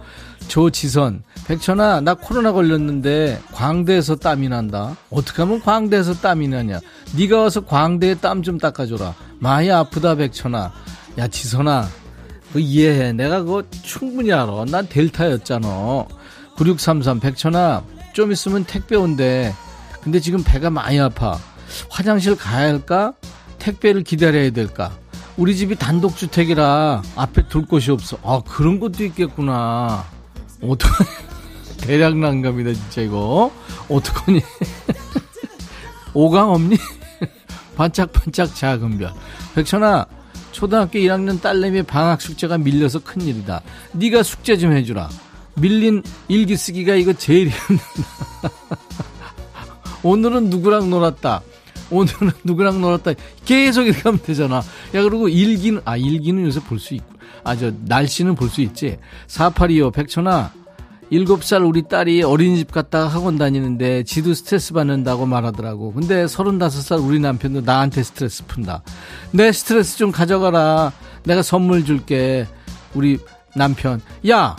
조지선, 0.49 1.22
백천아, 1.47 2.01
나 2.01 2.14
코로나 2.14 2.53
걸렸는데 2.53 3.43
광대에서 3.53 4.16
땀이 4.16 4.49
난다. 4.49 4.97
어떻게 5.11 5.43
하면 5.43 5.61
광대에서 5.61 6.14
땀이 6.14 6.49
나냐? 6.49 6.80
네가 7.14 7.41
와서 7.43 7.61
광대에 7.66 8.14
땀 8.14 8.43
좀 8.43 8.57
닦아줘라. 8.57 9.14
많이 9.38 9.70
아프다, 9.70 10.14
백천아. 10.14 10.72
야, 11.18 11.28
지선아, 11.28 11.86
그 12.55 12.59
이해해. 12.59 13.12
내가 13.12 13.43
그거 13.43 13.62
충분히 13.82 14.32
알아. 14.32 14.64
난 14.70 14.88
델타였잖아. 14.88 16.07
9633, 16.57 17.20
백천아, 17.20 17.84
좀 18.14 18.32
있으면 18.32 18.64
택배 18.64 18.97
온대. 18.97 19.53
근데 20.01 20.18
지금 20.20 20.43
배가 20.43 20.70
많이 20.70 20.99
아파. 20.99 21.38
화장실 21.91 22.34
가야 22.34 22.68
할까? 22.68 23.12
택배를 23.59 24.05
기다려야 24.05 24.51
될까? 24.53 24.91
우리 25.37 25.57
집이 25.57 25.76
단독주택이라 25.76 27.03
앞에 27.16 27.49
둘 27.49 27.64
곳이 27.66 27.91
없어. 27.91 28.18
아, 28.22 28.43
그런 28.47 28.78
것도 28.81 29.05
있겠구나. 29.05 30.05
어떡하니. 30.62 31.11
대략 31.81 32.16
난감이다, 32.16 32.74
진짜 32.74 33.03
이거. 33.03 33.51
어떡하니. 33.89 34.43
오강 36.12 36.51
없니? 36.51 36.76
반짝반짝 37.76 38.55
작은 38.55 38.99
별. 38.99 39.12
백천아, 39.55 40.07
초등학교 40.53 40.99
1학년 40.99 41.41
딸내미 41.41 41.85
방학 41.85 42.20
숙제가 42.20 42.59
밀려서 42.59 42.99
큰일이다. 42.99 43.62
네가 43.93 44.22
숙제 44.22 44.57
좀 44.59 44.72
해주라. 44.72 45.09
밀린 45.55 46.03
일기 46.28 46.57
쓰기가 46.57 46.95
이거 46.95 47.12
제일 47.12 47.49
힘들다. 47.49 48.51
오늘은 50.03 50.51
누구랑 50.51 50.91
놀았다. 50.91 51.43
오늘은 51.91 52.30
누구랑 52.45 52.80
놀았다. 52.80 53.12
계속 53.45 53.82
이렇게 53.82 54.01
하면 54.03 54.20
되잖아. 54.22 54.57
야, 54.57 54.62
그리고 55.03 55.28
일기는, 55.28 55.80
아, 55.84 55.97
일기는 55.97 56.45
요새 56.45 56.61
볼 56.61 56.78
수 56.78 56.95
있고. 56.95 57.07
아, 57.45 57.57
저, 57.57 57.72
날씨는 57.84 58.34
볼 58.34 58.49
수 58.51 58.61
있지. 58.61 58.99
4825, 59.26 59.91
백천아. 59.91 60.53
7살 61.11 61.66
우리 61.68 61.82
딸이 61.88 62.22
어린이집 62.22 62.70
갔다가 62.70 63.09
학원 63.09 63.36
다니는데 63.36 64.05
지도 64.05 64.32
스트레스 64.32 64.72
받는다고 64.72 65.26
말하더라고. 65.26 65.93
근데 65.93 66.24
35살 66.24 67.05
우리 67.05 67.18
남편도 67.18 67.62
나한테 67.62 68.05
스트레스 68.05 68.45
푼다. 68.47 68.82
내 69.32 69.51
스트레스 69.51 69.97
좀 69.97 70.12
가져가라. 70.12 70.93
내가 71.24 71.43
선물 71.43 71.84
줄게. 71.84 72.47
우리 72.95 73.18
남편. 73.57 74.01
야, 74.28 74.55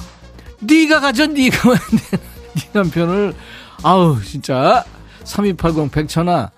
네가 0.60 1.00
가져, 1.00 1.28
네가. 1.28 1.70
네 2.54 2.62
남편을 2.74 3.34
아우 3.82 4.22
진짜 4.22 4.84
3280 5.24 5.90
백천아 5.90 6.52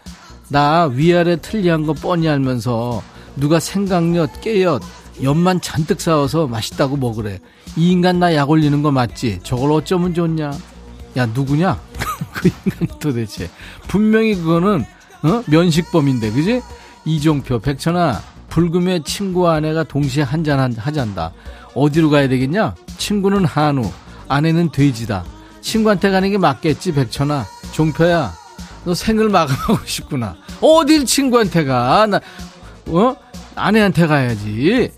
나 0.53 0.85
위아래 0.85 1.35
틀리한 1.37 1.83
거 1.87 1.93
뻔히 1.93 2.29
알면서 2.29 3.01
누가 3.35 3.59
생강엿, 3.59 4.39
깨엿, 4.41 4.83
엿만 5.23 5.61
잔뜩 5.61 5.99
싸워서 5.99 6.45
맛있다고 6.45 6.95
먹으래. 6.95 7.39
이 7.75 7.91
인간 7.91 8.19
나 8.19 8.35
약 8.35 8.51
올리는 8.51 8.83
거 8.83 8.91
맞지? 8.91 9.39
저걸 9.41 9.71
어쩌면 9.71 10.13
좋냐? 10.13 10.51
야 11.17 11.25
누구냐? 11.25 11.81
그 12.33 12.49
인간 12.49 12.99
도대체 12.99 13.49
분명히 13.87 14.35
그거는 14.35 14.85
어? 15.23 15.43
면식범인데 15.47 16.31
그지? 16.31 16.61
이종표 17.05 17.57
백천아 17.57 18.21
불금에 18.49 19.01
친구와 19.03 19.55
아내가 19.55 19.83
동시에 19.83 20.21
한잔 20.21 20.71
하잔다. 20.77 21.33
어디로 21.73 22.11
가야 22.11 22.27
되겠냐? 22.27 22.75
친구는 22.99 23.45
한우, 23.45 23.89
아내는 24.27 24.69
돼지다. 24.71 25.25
친구한테 25.61 26.11
가는 26.11 26.29
게 26.29 26.37
맞겠지 26.37 26.93
백천아. 26.93 27.43
종표야 27.71 28.42
너 28.85 28.93
생을 28.93 29.29
마감하고 29.29 29.79
싶구나. 29.85 30.35
어딜 30.61 31.05
친구한테 31.05 31.63
가? 31.65 32.05
나, 32.07 32.19
어? 32.87 33.15
아내한테 33.55 34.07
가야지. 34.07 34.91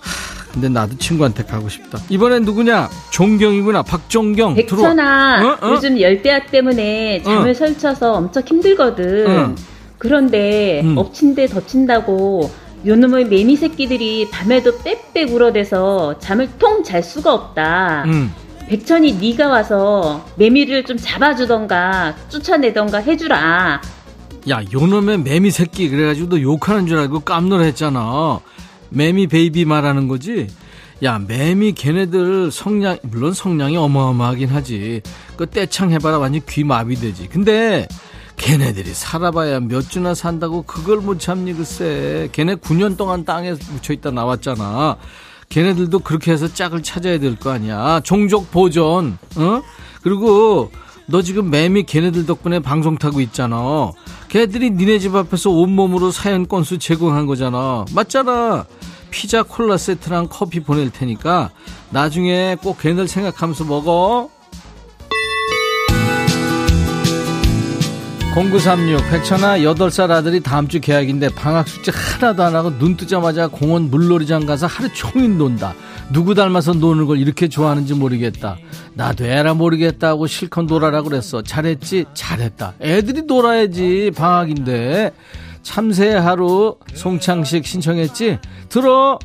하, 0.00 0.52
근데 0.52 0.68
나도 0.68 0.96
친구한테 0.98 1.44
가고 1.44 1.68
싶다. 1.68 1.98
이번엔 2.08 2.44
누구냐? 2.44 2.88
종경이구나. 3.10 3.82
박종경. 3.82 4.54
백천아, 4.54 5.58
어? 5.60 5.66
어? 5.66 5.70
요즘 5.72 6.00
열대야 6.00 6.46
때문에 6.46 7.22
잠을 7.22 7.50
어. 7.50 7.54
설쳐서 7.54 8.12
엄청 8.12 8.42
힘들거든. 8.46 9.26
어. 9.28 9.54
그런데 9.98 10.80
음. 10.82 10.96
엎친 10.96 11.34
데 11.34 11.46
덮친다고 11.46 12.50
요놈의 12.86 13.26
매미 13.26 13.56
새끼들이 13.56 14.30
밤에도 14.30 14.78
빽빽 14.78 15.30
울어대서 15.34 16.18
잠을 16.20 16.48
통 16.58 16.82
잘 16.82 17.02
수가 17.02 17.34
없다. 17.34 18.04
음. 18.06 18.32
백천이 18.70 19.14
네가 19.14 19.48
와서 19.48 20.24
매미를 20.36 20.84
좀 20.84 20.96
잡아주던가 20.96 22.14
쫓아내던가 22.28 22.98
해주라. 22.98 23.80
야, 24.48 24.62
요놈의 24.72 25.18
매미 25.18 25.50
새끼 25.50 25.88
그래가지고 25.88 26.28
너 26.28 26.40
욕하는 26.40 26.86
줄 26.86 26.98
알고 26.98 27.20
깜놀했잖아. 27.20 28.38
매미 28.90 29.26
baby 29.26 29.64
말하는 29.64 30.06
거지? 30.06 30.46
야, 31.02 31.18
매미 31.18 31.72
걔네들 31.72 32.52
성량, 32.52 32.98
물론 33.02 33.32
성량이 33.32 33.76
어마어마하긴 33.76 34.50
하지. 34.50 35.02
그 35.36 35.46
떼창 35.46 35.90
해봐라 35.90 36.18
완전 36.18 36.40
귀 36.48 36.62
마비되지. 36.62 37.26
근데 37.26 37.88
걔네들이 38.36 38.94
살아봐야 38.94 39.58
몇 39.58 39.90
주나 39.90 40.14
산다고 40.14 40.62
그걸 40.62 40.98
못 40.98 41.18
참니 41.18 41.54
글쎄. 41.54 42.28
걔네 42.30 42.54
9년 42.54 42.96
동안 42.96 43.24
땅에 43.24 43.50
묻혀있다 43.50 44.12
나왔잖아. 44.12 44.96
걔네들도 45.50 45.98
그렇게 45.98 46.30
해서 46.32 46.48
짝을 46.48 46.82
찾아야 46.82 47.18
될 47.18 47.36
거 47.36 47.50
아니야. 47.50 48.00
종족 48.04 48.50
보존, 48.50 49.18
어? 49.36 49.62
그리고 50.02 50.70
너 51.06 51.22
지금 51.22 51.50
매미 51.50 51.82
걔네들 51.84 52.24
덕분에 52.24 52.60
방송 52.60 52.96
타고 52.96 53.20
있잖아. 53.20 53.90
걔들이 54.28 54.70
니네 54.70 55.00
집 55.00 55.14
앞에서 55.16 55.50
온몸으로 55.50 56.12
사연 56.12 56.46
건수 56.46 56.78
제공한 56.78 57.26
거잖아. 57.26 57.84
맞잖아. 57.92 58.64
피자 59.10 59.42
콜라 59.42 59.76
세트랑 59.76 60.28
커피 60.30 60.60
보낼 60.60 60.90
테니까 60.90 61.50
나중에 61.90 62.56
꼭 62.62 62.78
걔네들 62.78 63.08
생각하면서 63.08 63.64
먹어. 63.64 64.30
0936 68.34 69.10
백천아 69.10 69.58
8살 69.58 70.10
아들이 70.10 70.40
다음 70.40 70.68
주 70.68 70.80
계약인데 70.80 71.30
방학 71.30 71.66
숙제 71.68 71.90
하나도 71.92 72.44
안 72.44 72.54
하고 72.54 72.78
눈 72.78 72.96
뜨자마자 72.96 73.48
공원 73.48 73.90
물놀이장 73.90 74.46
가서 74.46 74.66
하루 74.66 74.88
종일 74.92 75.36
논다. 75.36 75.74
누구 76.12 76.34
닮아서 76.34 76.72
노는 76.72 77.06
걸 77.06 77.18
이렇게 77.18 77.48
좋아하는지 77.48 77.94
모르겠다. 77.94 78.56
나도 78.94 79.24
에라 79.24 79.54
모르겠다 79.54 80.08
하고 80.08 80.28
실컷 80.28 80.66
놀아라 80.66 81.02
그랬어. 81.02 81.42
잘했지? 81.42 82.04
잘했다. 82.14 82.74
애들이 82.80 83.22
놀아야지 83.22 84.12
방학인데. 84.16 85.12
참새 85.62 86.14
하루 86.14 86.76
송창식 86.94 87.66
신청했지? 87.66 88.38
들어. 88.68 89.18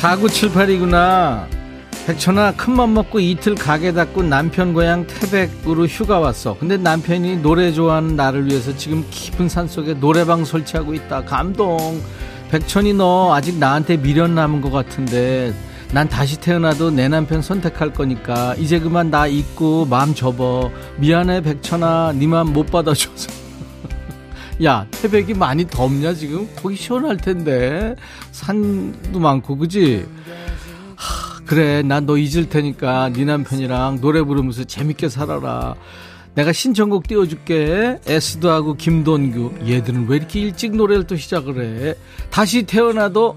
4978이구나. 0.00 1.61
백천아 2.06 2.56
큰맘 2.56 2.94
먹고 2.94 3.20
이틀 3.20 3.54
가게 3.54 3.92
닫고 3.92 4.24
남편 4.24 4.74
고향 4.74 5.06
태백으로 5.06 5.86
휴가 5.86 6.18
왔어. 6.18 6.56
근데 6.58 6.76
남편이 6.76 7.42
노래 7.42 7.70
좋아하는 7.72 8.16
나를 8.16 8.46
위해서 8.46 8.76
지금 8.76 9.06
깊은 9.08 9.48
산속에 9.48 9.94
노래방 9.94 10.44
설치하고 10.44 10.94
있다. 10.94 11.24
감동. 11.24 12.02
백천이 12.50 12.94
너 12.94 13.32
아직 13.32 13.56
나한테 13.56 13.98
미련 13.98 14.34
남은 14.34 14.60
것 14.60 14.72
같은데 14.72 15.54
난 15.92 16.08
다시 16.08 16.40
태어나도 16.40 16.90
내 16.90 17.06
남편 17.06 17.40
선택할 17.40 17.92
거니까 17.92 18.56
이제 18.58 18.80
그만 18.80 19.10
나 19.10 19.28
잊고 19.28 19.84
마음 19.84 20.12
접어. 20.12 20.72
미안해 20.96 21.42
백천아. 21.42 22.14
네맘못 22.18 22.72
받아줘서. 22.72 23.30
야 24.64 24.88
태백이 24.90 25.34
많이 25.34 25.68
덥냐 25.68 26.14
지금? 26.14 26.48
거기 26.56 26.74
시원할 26.74 27.16
텐데. 27.16 27.94
산도 28.32 29.20
많고 29.20 29.56
그지 29.56 30.04
그래 31.46 31.82
난 31.82 32.06
너 32.06 32.16
잊을 32.16 32.48
테니까 32.48 33.10
네 33.12 33.24
남편이랑 33.24 34.00
노래 34.00 34.22
부르면서 34.22 34.64
재밌게 34.64 35.08
살아라 35.08 35.74
내가 36.34 36.52
신청곡 36.52 37.06
띄워줄게 37.08 38.00
에스도 38.06 38.50
하고 38.50 38.74
김돈규 38.74 39.68
얘들은 39.68 40.08
왜 40.08 40.16
이렇게 40.16 40.40
일찍 40.40 40.74
노래를 40.74 41.06
또 41.06 41.16
시작을 41.16 41.88
해 41.90 41.94
다시 42.30 42.62
태어나도 42.64 43.36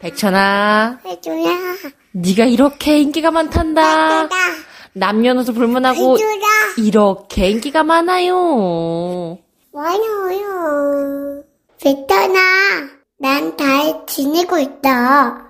백천아, 0.00 1.00
해줘라. 1.04 1.76
네가 2.12 2.44
이렇게 2.44 3.00
인기가 3.00 3.30
많단다. 3.32 4.28
남녀노소 4.92 5.52
불문하고 5.54 6.14
해줘라. 6.16 6.40
이렇게 6.78 7.50
인기가 7.50 7.82
많아요. 7.82 9.38
많아요. 9.72 11.42
베터나, 11.82 12.38
난잘 13.18 14.04
지내고 14.06 14.58
있다. 14.58 15.47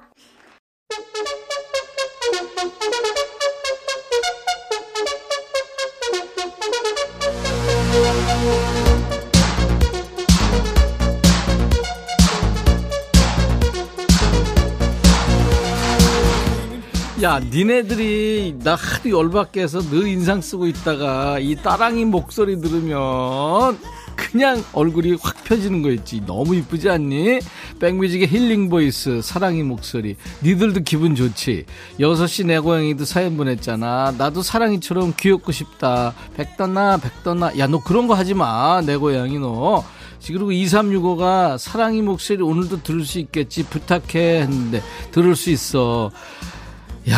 야, 17.20 17.40
니네들이 17.40 18.58
나 18.62 18.76
하도 18.76 19.10
열받게 19.10 19.62
해서 19.62 19.80
늘 19.80 20.06
인상 20.06 20.40
쓰고 20.40 20.68
있다가 20.68 21.40
이 21.40 21.56
따랑이 21.56 22.04
목소리 22.04 22.60
들으면 22.60 23.76
그냥 24.18 24.64
얼굴이 24.72 25.16
확 25.22 25.44
펴지는 25.44 25.80
거 25.80 25.90
있지. 25.90 26.20
너무 26.26 26.56
이쁘지 26.56 26.90
않니? 26.90 27.38
백뮤직의 27.78 28.26
힐링 28.26 28.68
voice, 28.68 29.22
사랑이 29.22 29.62
목소리. 29.62 30.16
니들도 30.42 30.80
기분 30.80 31.14
좋지. 31.14 31.64
6시 32.00 32.46
내 32.46 32.58
고양이도 32.58 33.04
사연 33.04 33.36
보냈잖아. 33.36 34.14
나도 34.18 34.42
사랑이처럼 34.42 35.14
귀엽고 35.16 35.52
싶다. 35.52 36.14
백떠나, 36.36 36.98
백떠나. 36.98 37.56
야, 37.58 37.68
너 37.68 37.80
그런 37.80 38.08
거 38.08 38.14
하지 38.14 38.34
마. 38.34 38.82
내 38.84 38.96
고양이 38.96 39.38
너. 39.38 39.84
그리고 40.26 40.50
2365가 40.50 41.56
사랑이 41.56 42.02
목소리 42.02 42.42
오늘도 42.42 42.82
들을 42.82 43.04
수 43.04 43.20
있겠지. 43.20 43.62
부탁해. 43.62 44.40
했는데, 44.42 44.82
들을 45.12 45.36
수 45.36 45.50
있어. 45.50 46.10
야, 47.08 47.16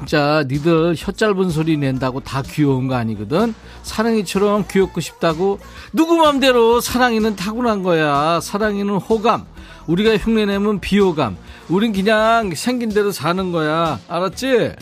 진짜 0.00 0.44
니들 0.48 0.94
혀 0.96 1.12
짧은 1.12 1.50
소리 1.50 1.76
낸다고 1.76 2.20
다 2.20 2.42
귀여운 2.42 2.88
거 2.88 2.94
아니거든. 2.94 3.54
사랑이처럼 3.82 4.64
귀엽고 4.68 5.00
싶다고 5.00 5.58
누구 5.92 6.16
맘대로 6.16 6.80
사랑이는 6.80 7.36
타고난 7.36 7.82
거야. 7.82 8.40
사랑이는 8.40 8.96
호감. 8.96 9.44
우리가 9.86 10.16
흉내내면 10.16 10.80
비호감. 10.80 11.36
우린 11.68 11.92
그냥 11.92 12.54
생긴 12.54 12.88
대로 12.90 13.12
사는 13.12 13.52
거야. 13.52 14.00
알았지? 14.08 14.72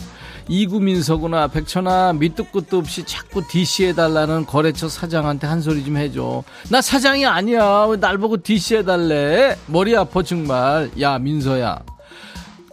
이구민서구나 0.51 1.47
백천아 1.49 2.13
밑도 2.13 2.45
끝도 2.45 2.79
없이 2.79 3.03
자꾸 3.05 3.43
DC해달라는 3.47 4.47
거래처 4.47 4.89
사장한테 4.89 5.45
한 5.45 5.61
소리 5.61 5.85
좀 5.85 5.95
해줘 5.95 6.43
나 6.71 6.81
사장이 6.81 7.23
아니야 7.23 7.85
왜 7.85 7.97
날 7.97 8.17
보고 8.17 8.35
DC해달래 8.41 9.57
머리 9.67 9.95
아파 9.95 10.23
정말 10.23 10.89
야 10.99 11.19
민서야 11.19 11.83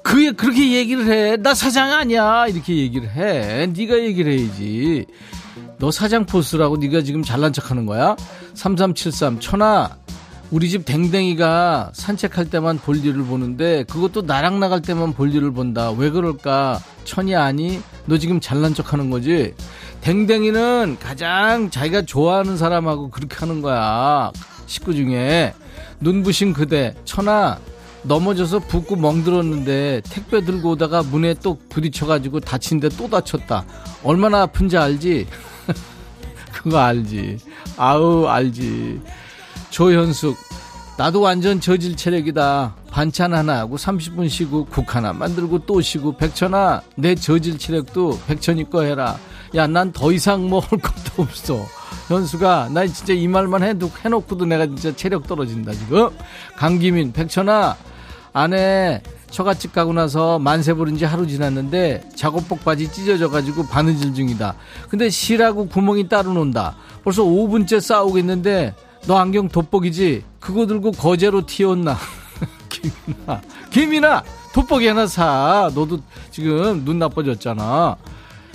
그게 0.07 0.31
그렇게 0.31 0.73
얘기를 0.73 1.05
해. 1.09 1.37
나 1.37 1.53
사장 1.53 1.91
아니야. 1.91 2.47
이렇게 2.47 2.77
얘기를 2.77 3.11
해. 3.11 3.67
네가 3.67 3.99
얘기를 3.99 4.39
해야지. 4.39 5.05
너 5.79 5.91
사장 5.91 6.25
포스라고 6.27 6.77
네가 6.77 7.03
지금 7.03 7.25
잘난 7.25 7.53
척하는 7.53 7.87
거야? 7.87 8.15
3373 8.55 9.41
천아 9.41 9.97
우리 10.53 10.71
집 10.71 10.85
댕댕이가 10.85 11.91
산책할 11.93 12.51
때만 12.51 12.79
볼일을 12.79 13.25
보는데 13.25 13.83
그것도 13.83 14.23
나랑 14.23 14.61
나갈 14.61 14.81
때만 14.81 15.13
볼일을 15.13 15.51
본다. 15.51 15.91
왜 15.91 16.11
그럴까? 16.11 16.79
천이 17.03 17.35
아니? 17.35 17.81
너 18.05 18.17
지금 18.17 18.39
잘난 18.39 18.75
척하는 18.75 19.11
거지? 19.11 19.55
댕댕이는 20.03 20.99
가장 21.01 21.69
자기가 21.69 22.03
좋아하는 22.03 22.57
사람하고 22.57 23.11
그렇게 23.11 23.35
하는 23.39 23.61
거야. 23.61 24.31
식구 24.67 24.95
중에 24.95 25.53
눈부신 25.99 26.53
그대 26.53 26.95
천아 27.05 27.59
넘어져서 28.07 28.61
붓고 28.61 28.97
멍들었는데 28.97 30.03
택배 30.09 30.45
들고 30.45 30.71
오다가 30.71 31.03
문에 31.03 31.35
또 31.35 31.59
부딪혀가지고 31.69 32.41
다친데 32.41 32.91
또 32.91 33.09
다쳤다. 33.09 33.65
얼마나 34.05 34.43
아픈지 34.43 34.77
알지? 34.77 35.27
그거 36.53 36.79
알지. 36.79 37.39
아우 37.77 38.27
알지. 38.27 39.01
조현숙 39.71 40.37
나도 40.99 41.21
완전 41.21 41.61
저질 41.61 41.97
체력이다. 41.97 42.75
반찬 42.91 43.35
하나 43.35 43.59
하고 43.59 43.77
30분 43.77 44.31
쉬고 44.31 44.65
국 44.65 44.95
하나 44.95 45.13
만들고 45.13 45.67
또 45.67 45.81
쉬고 45.83 46.17
백천아 46.17 46.81
내 46.97 47.15
저질 47.15 47.59
체력도 47.59 48.21
백천이 48.27 48.71
거 48.71 48.83
해라. 48.83 49.19
야 49.55 49.67
난 49.67 49.93
더 49.93 50.13
이상 50.13 50.49
뭐 50.49 50.61
할 50.61 50.71
것도 50.81 51.23
없어. 51.23 51.65
현수가 52.09 52.71
나 52.73 52.87
진짜 52.87 53.13
이 53.13 53.27
말만 53.29 53.63
해도 53.65 53.91
해놓고도 54.05 54.45
내가 54.47 54.67
진짜 54.67 54.95
체력 54.95 55.27
떨어진다 55.27 55.73
지금. 55.73 56.09
강기민 56.57 57.13
백천아 57.13 57.77
아내 58.37 59.01
처갓집 59.31 59.73
가고 59.73 59.95
나서 59.95 60.39
만세 60.39 60.75
부른 60.75 60.99
지 60.99 61.07
하루 61.07 61.27
지났는데 61.27 62.11
작업복 62.15 62.67
바지 62.67 62.93
찢어져가지고 62.93 63.67
바느질 63.67 64.13
중이다. 64.13 64.55
근데 64.91 65.09
실하고 65.09 65.69
구멍이 65.69 66.11
따로 66.11 66.35
논다. 66.35 66.77
벌써 67.03 67.23
5분째 67.23 67.81
싸우고 67.81 68.19
있는데 68.19 68.75
너 69.07 69.17
안경 69.17 69.49
돋보기지? 69.49 70.23
그거 70.39 70.67
들고 70.67 70.93
거제로 70.93 71.47
튀었나? 71.47 71.97
김이나, 72.69 73.41
김이나 73.71 74.23
돋보기 74.53 74.87
하나 74.87 75.07
사. 75.07 75.71
너도 75.75 76.01
지금 76.31 76.85
눈 76.85 76.99
나빠졌잖아. 76.99 77.97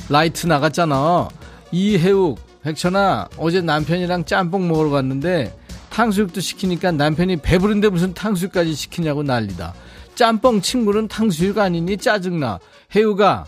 라이트 0.10 0.46
나갔잖아. 0.46 1.28
이해욱, 1.72 2.38
백천아, 2.62 3.30
어제 3.38 3.62
남편이랑 3.62 4.26
짬뽕 4.26 4.68
먹으러 4.68 4.92
갔는데 4.92 5.58
탕수육도 5.92 6.42
시키니까 6.42 6.92
남편이 6.94 7.38
배부른데 7.38 7.89
무슨 7.89 8.14
탕수육까지 8.14 8.74
시키냐고 8.74 9.24
난리다. 9.24 9.74
짬뽕 10.16 10.62
친구는 10.62 11.08
탕수육 11.08 11.58
아니니 11.58 11.98
짜증나. 11.98 12.60
해욱아 12.95 13.45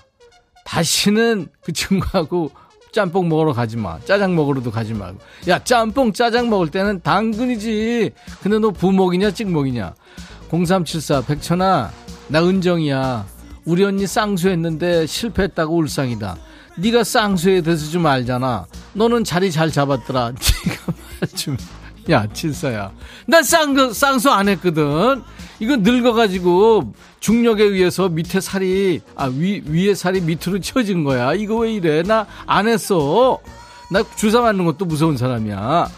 다시는 0.65 1.47
그 1.63 1.71
친구하고 1.71 2.51
짬뽕 2.91 3.27
먹으러 3.27 3.53
가지 3.53 3.75
마. 3.77 3.99
짜장 4.01 4.35
먹으러도 4.35 4.71
가지 4.71 4.93
말고. 4.93 5.19
야, 5.47 5.63
짬뽕, 5.63 6.13
짜장 6.13 6.49
먹을 6.49 6.69
때는 6.69 7.01
당근이지. 7.01 8.11
근데 8.41 8.59
너 8.59 8.69
부먹이냐, 8.69 9.31
찍먹이냐? 9.31 9.95
0374, 10.51 11.21
백천아, 11.21 11.91
나 12.27 12.43
은정이야. 12.45 13.25
우리 13.65 13.83
언니 13.83 14.05
쌍수했는데 14.05 15.07
실패했다고 15.07 15.75
울상이다. 15.75 16.37
네가 16.77 17.03
쌍수에 17.03 17.61
대해서 17.61 17.89
좀 17.89 18.05
알잖아. 18.05 18.67
너는 18.93 19.23
자리 19.23 19.51
잘 19.51 19.71
잡았더라. 19.71 20.33
네가 20.67 20.93
말좀 21.19 21.57
야, 22.09 22.27
칠사야. 22.31 22.91
나 23.27 23.41
쌍수, 23.41 23.93
쌍수 23.93 24.29
안 24.31 24.49
했거든. 24.49 25.21
이거 25.59 25.77
늙어가지고 25.77 26.93
중력에 27.19 27.63
의해서 27.63 28.09
밑에 28.09 28.41
살이, 28.41 28.99
아, 29.15 29.25
위, 29.27 29.61
위에 29.65 29.95
살이 29.95 30.19
밑으로 30.21 30.59
쳐진 30.59 31.03
거야. 31.03 31.33
이거 31.33 31.57
왜 31.59 31.73
이래? 31.73 32.03
나 32.03 32.25
안 32.45 32.67
했어. 32.67 33.39
나 33.89 34.03
주사 34.15 34.41
맞는 34.41 34.65
것도 34.65 34.85
무서운 34.85 35.15
사람이야. 35.17 35.89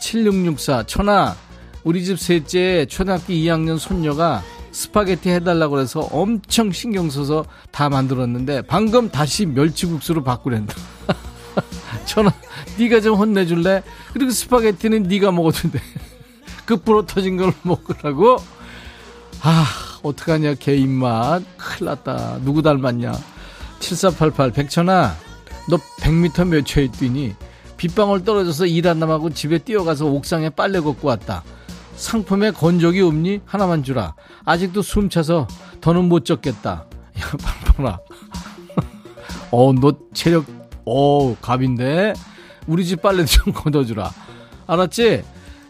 7664, 0.00 0.84
천아. 0.84 1.36
우리 1.84 2.02
집 2.04 2.18
셋째 2.18 2.86
초등학교 2.86 3.32
2학년 3.34 3.78
손녀가 3.78 4.42
스파게티 4.72 5.28
해달라고 5.28 5.78
해서 5.78 6.00
엄청 6.10 6.72
신경 6.72 7.10
써서 7.10 7.44
다 7.70 7.88
만들었는데 7.90 8.62
방금 8.62 9.08
다시 9.10 9.46
멸치국수로 9.46 10.24
바꾸랜다. 10.24 10.74
천아, 12.04 12.32
네가 12.78 13.00
좀 13.00 13.16
혼내줄래? 13.16 13.82
그리고 14.12 14.30
스파게티는 14.30 15.04
네가. 15.04 15.32
그 16.64 16.76
부러 16.82 17.04
터진 17.04 17.36
걸 17.36 17.52
먹으라고? 17.62 18.36
아, 19.42 19.66
어떡하냐, 20.02 20.54
걔 20.54 20.74
입맛. 20.76 21.42
큰일 21.56 21.90
났다. 21.90 22.38
누구 22.44 22.62
닮았냐? 22.62 23.12
7488, 23.80 24.52
백천아, 24.52 25.14
너 25.68 25.76
100m 26.00 26.48
몇 26.48 26.64
초에 26.64 26.88
뛰니? 26.88 27.34
빗방울 27.76 28.24
떨어져서 28.24 28.66
일 28.66 28.88
하나하고 28.88 29.30
집에 29.30 29.58
뛰어가서 29.58 30.06
옥상에 30.06 30.50
빨래 30.50 30.80
걷고 30.80 31.08
왔다. 31.08 31.42
상품에 31.96 32.50
건조기 32.52 33.00
없니? 33.00 33.40
하나만 33.44 33.82
주라. 33.82 34.14
아직도 34.44 34.82
숨 34.82 35.10
차서 35.10 35.46
더는 35.80 36.06
못 36.08 36.24
젖겠다. 36.24 36.86
야, 37.18 37.22
방방아. 37.74 37.98
어, 39.50 39.72
너 39.72 39.92
체력, 40.12 40.44
어, 40.86 41.36
갑인데? 41.40 42.14
우리 42.66 42.84
집 42.84 43.02
빨래 43.02 43.24
좀 43.24 43.52
걷어주라. 43.54 44.10
알았지? 44.66 45.22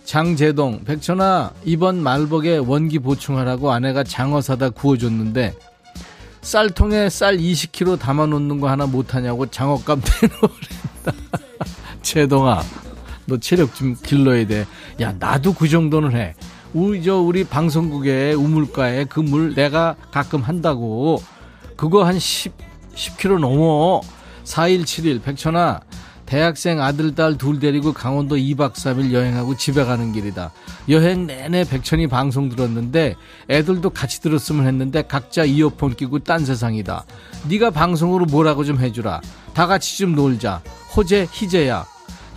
장재동, 0.04 0.84
백천아, 0.84 1.52
이번 1.64 2.02
말복에 2.02 2.58
원기 2.58 2.98
보충하라고 2.98 3.72
아내가 3.72 4.04
장어 4.04 4.40
사다 4.42 4.70
구워줬는데, 4.70 5.54
쌀통에 6.42 7.08
쌀 7.08 7.38
20kg 7.38 7.98
담아놓는 7.98 8.60
거 8.60 8.68
하나 8.68 8.84
못하냐고 8.86 9.46
장어값 9.46 9.98
내놓으랬다. 10.22 11.12
재동아, 12.02 12.62
너 13.24 13.38
체력 13.38 13.74
좀 13.74 13.96
길러야 14.02 14.46
돼. 14.46 14.66
야, 15.00 15.14
나도 15.18 15.54
그 15.54 15.68
정도는 15.68 16.14
해. 16.14 16.34
우리, 16.74 17.02
저, 17.02 17.16
우리 17.18 17.44
방송국에 17.44 18.34
우물가에 18.34 19.04
그 19.06 19.20
물 19.22 19.54
내가 19.54 19.96
가끔 20.10 20.42
한다고. 20.42 21.22
그거 21.76 22.04
한 22.04 22.18
10, 22.18 22.52
10kg 22.94 23.38
넘어. 23.38 24.02
4171, 24.44 25.20
백천아, 25.20 25.80
대학생 26.26 26.80
아들, 26.80 27.14
딸 27.14 27.36
둘 27.36 27.58
데리고 27.58 27.92
강원도 27.92 28.36
2박 28.36 28.74
3일 28.74 29.12
여행하고 29.12 29.56
집에 29.56 29.84
가는 29.84 30.12
길이다. 30.12 30.52
여행 30.88 31.26
내내 31.26 31.64
백천이 31.64 32.06
방송 32.06 32.48
들었는데 32.48 33.14
애들도 33.50 33.90
같이 33.90 34.20
들었으면 34.20 34.66
했는데 34.66 35.02
각자 35.02 35.44
이어폰 35.44 35.94
끼고 35.96 36.20
딴 36.20 36.44
세상이다. 36.44 37.04
네가 37.48 37.70
방송으로 37.70 38.24
뭐라고 38.26 38.64
좀 38.64 38.80
해주라. 38.80 39.20
다 39.52 39.66
같이 39.66 39.98
좀 39.98 40.14
놀자. 40.14 40.62
호재, 40.96 41.28
희재야. 41.30 41.86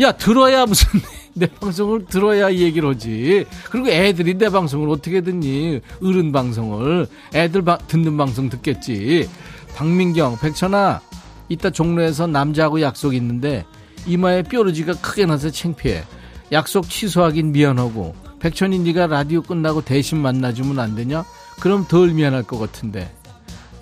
야, 0.02 0.12
들어야 0.12 0.66
무슨 0.66 0.88
내 1.34 1.48
방송을 1.48 2.06
들어야 2.06 2.50
이 2.50 2.62
얘기를 2.62 2.90
하지. 2.90 3.46
그리고 3.70 3.90
애들이 3.90 4.38
내 4.38 4.50
방송을 4.50 4.90
어떻게 4.90 5.22
듣니? 5.22 5.82
어른 6.04 6.32
방송을. 6.32 7.08
애들 7.34 7.62
바, 7.64 7.78
듣는 7.78 8.18
방송 8.18 8.50
듣겠지. 8.50 9.30
박민경, 9.76 10.40
백천아, 10.40 11.02
이따 11.50 11.70
종로에서 11.70 12.28
남자하고 12.28 12.82
약속 12.82 13.16
있는데 13.16 13.66
이마에 14.06 14.44
뾰루지가 14.44 14.94
크게 14.96 15.26
나서 15.26 15.50
창피해. 15.50 16.04
약속 16.52 16.90
취소하긴 16.90 17.52
미안하고 17.52 18.16
백천이 18.40 18.80
네가 18.80 19.08
라디오 19.08 19.42
끝나고 19.42 19.82
대신 19.82 20.20
만나주면 20.22 20.80
안 20.80 20.96
되냐? 20.96 21.26
그럼 21.60 21.86
덜 21.88 22.10
미안할 22.14 22.44
것 22.44 22.58
같은데. 22.60 23.12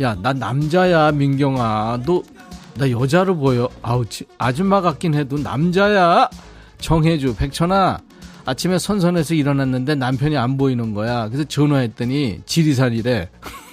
야, 0.01 0.16
나 0.22 0.34
남자야, 0.34 1.11
민경아. 1.11 1.99
너, 2.05 2.24
나 2.76 2.89
여자로 2.89 3.38
보여. 3.38 3.70
아우, 3.82 4.05
지- 4.05 4.26
아줌마 4.38 4.82
같긴 4.82 5.13
해도 5.13 5.38
남자야. 5.38 6.30
정혜주, 6.80 7.36
백천아. 7.36 7.99
아침에 8.45 8.78
선선해서 8.78 9.34
일어났는데 9.34 9.95
남편이 9.95 10.38
안 10.38 10.57
보이는 10.57 10.93
거야. 10.93 11.28
그래서 11.30 11.43
전화했더니 11.45 12.41
지리산이래. 12.45 13.30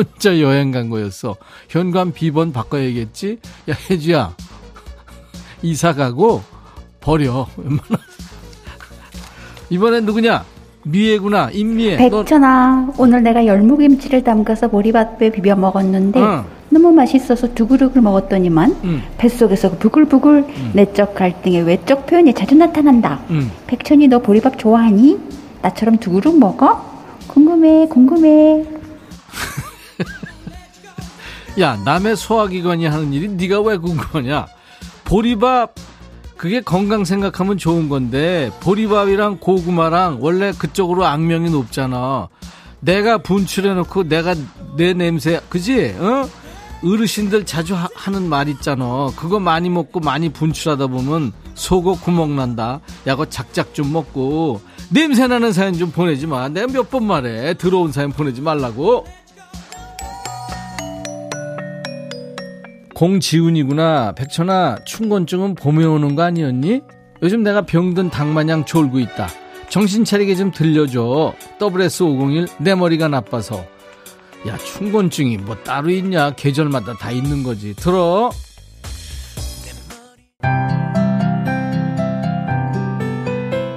혼자 0.00 0.40
여행 0.40 0.70
간 0.70 0.88
거였어. 0.88 1.36
현관 1.68 2.12
비번 2.12 2.52
바꿔야겠지? 2.52 3.38
야, 3.68 3.74
혜주야. 3.90 4.34
이사 5.62 5.92
가고 5.92 6.42
버려. 7.00 7.46
웬만하 7.56 7.82
이번엔 9.68 10.06
누구냐? 10.06 10.44
미애구나. 10.82 11.50
임미애. 11.52 12.08
너 12.08 12.22
백천아, 12.22 12.94
오늘 12.96 13.22
내가 13.22 13.44
열무김치를 13.44 14.24
담가서 14.24 14.68
보리밥에 14.68 15.30
비벼 15.30 15.54
먹었는데 15.54 16.18
응. 16.18 16.44
너무 16.70 16.90
맛있어서 16.92 17.52
두 17.54 17.66
그릇을 17.66 18.00
먹었더니만 18.00 18.76
응. 18.84 19.02
뱃속에서 19.18 19.72
부글부글 19.76 20.46
내적 20.72 21.14
갈등의 21.14 21.64
외적 21.64 22.06
표현이 22.06 22.32
자주 22.32 22.54
나타난다. 22.54 23.20
응. 23.30 23.50
백천이 23.66 24.08
너 24.08 24.20
보리밥 24.20 24.58
좋아하니? 24.58 25.18
나처럼 25.60 25.98
두 25.98 26.12
그릇 26.12 26.34
먹어? 26.34 26.82
궁금해, 27.26 27.86
궁금해. 27.88 28.64
야 31.58 31.76
남의 31.84 32.16
소화기관이 32.16 32.86
하는 32.86 33.12
일이 33.12 33.28
네가 33.28 33.60
왜 33.60 33.76
궁금하냐? 33.76 34.46
보리밥 35.04 35.74
그게 36.36 36.60
건강 36.60 37.04
생각하면 37.04 37.58
좋은 37.58 37.88
건데 37.88 38.50
보리밥이랑 38.60 39.38
고구마랑 39.40 40.18
원래 40.20 40.52
그쪽으로 40.52 41.04
악명이 41.04 41.50
높잖아. 41.50 42.28
내가 42.80 43.18
분출해놓고 43.18 44.04
내가 44.04 44.34
내 44.76 44.94
냄새 44.94 45.40
그지? 45.50 45.96
어? 45.98 46.28
어르신들 46.82 47.44
자주 47.44 47.74
하, 47.74 47.88
는 48.10 48.22
말 48.28 48.48
있잖아. 48.48 49.10
그거 49.16 49.38
많이 49.38 49.68
먹고 49.68 50.00
많이 50.00 50.30
분출하다 50.30 50.86
보면 50.86 51.32
속옷 51.54 52.00
구멍 52.00 52.36
난다. 52.36 52.80
야거 53.06 53.26
작작 53.26 53.74
좀 53.74 53.92
먹고. 53.92 54.62
냄새 54.88 55.26
나는 55.26 55.52
사연 55.52 55.74
좀 55.74 55.90
보내지 55.90 56.26
마. 56.26 56.48
내가 56.48 56.68
몇 56.68 56.88
번 56.88 57.04
말해. 57.06 57.52
들어온 57.54 57.92
사연 57.92 58.12
보내지 58.12 58.40
말라고 58.40 59.04
공지훈이구나. 63.00 64.12
백천아, 64.12 64.76
춘곤증은 64.84 65.54
봄에 65.54 65.86
오는 65.86 66.14
거 66.14 66.22
아니었니? 66.22 66.82
요즘 67.22 67.42
내가 67.42 67.62
병든 67.62 68.10
닭마냥 68.10 68.66
졸고 68.66 69.00
있다. 69.00 69.26
정신 69.70 70.04
차리게 70.04 70.34
좀 70.34 70.50
들려줘. 70.50 71.32
WS501 71.58 72.48
내 72.58 72.74
머리가 72.74 73.08
나빠서. 73.08 73.64
야, 74.46 74.58
춘곤증이 74.58 75.38
뭐 75.38 75.56
따로 75.56 75.88
있냐? 75.88 76.32
계절마다 76.32 76.92
다 76.98 77.10
있는 77.10 77.42
거지. 77.42 77.74
들어. 77.74 78.30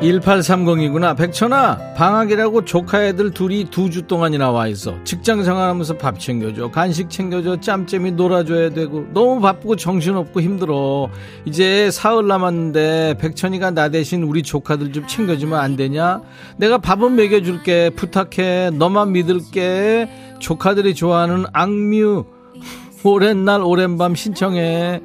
1830이구나. 0.04 1.16
백천아, 1.16 1.94
방학이라고 1.96 2.66
조카 2.66 3.04
애들 3.06 3.32
둘이 3.32 3.66
두 3.66 3.90
주 3.90 4.02
동안이나 4.04 4.50
와 4.52 4.68
있어. 4.68 4.96
직장 5.04 5.44
생활하면서 5.44 5.98
밥 5.98 6.20
챙겨줘. 6.20 6.72
간식 6.72 7.10
챙겨줘. 7.10 7.60
짬짬이 7.62 8.12
놀아줘야 8.12 8.72
되고. 8.72 9.06
너무 9.14 9.40
바쁘고 9.40 9.76
정신없고 9.76 10.42
힘들어. 10.42 11.10
이제 11.46 11.92
사흘 11.92 12.28
남았는데, 12.28 13.16
백천이가 13.20 13.72
나 13.72 13.90
대신 13.90 14.24
우리 14.24 14.42
조카들 14.42 14.92
좀 14.94 15.06
챙겨주면 15.08 15.60
안 15.60 15.76
되냐? 15.76 16.22
내가 16.58 16.80
밥은 16.80 17.16
먹여줄게. 17.16 17.92
부탁해. 17.92 18.72
너만 18.74 19.12
믿을게. 19.12 20.10
조카들이 20.40 20.96
좋아하는 20.96 21.46
악뮤. 21.54 22.26
오랜 23.06 23.46
날, 23.46 23.62
오랜 23.62 23.98
밤 23.98 24.16
신청해. 24.16 25.02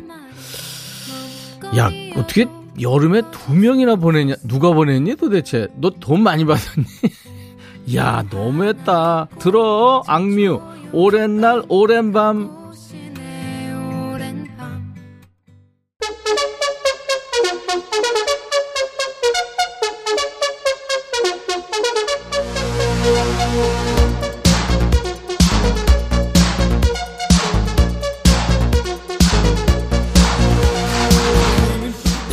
야, 1.77 1.91
어떻게 2.17 2.47
여름에 2.81 3.23
두 3.31 3.55
명이나 3.55 3.97
보냈냐? 3.97 4.35
누가 4.47 4.73
보냈니 4.73 5.17
도대체? 5.17 5.69
너 5.81 5.91
돈 5.91 6.23
많이 6.23 6.45
받았니? 6.45 6.85
야, 7.97 8.25
너무했다. 8.31 9.29
들어, 9.39 10.03
악뮤. 10.07 10.61
오랜 10.93 11.41
날, 11.41 11.63
오랜 11.69 12.13
밤. 12.13 12.58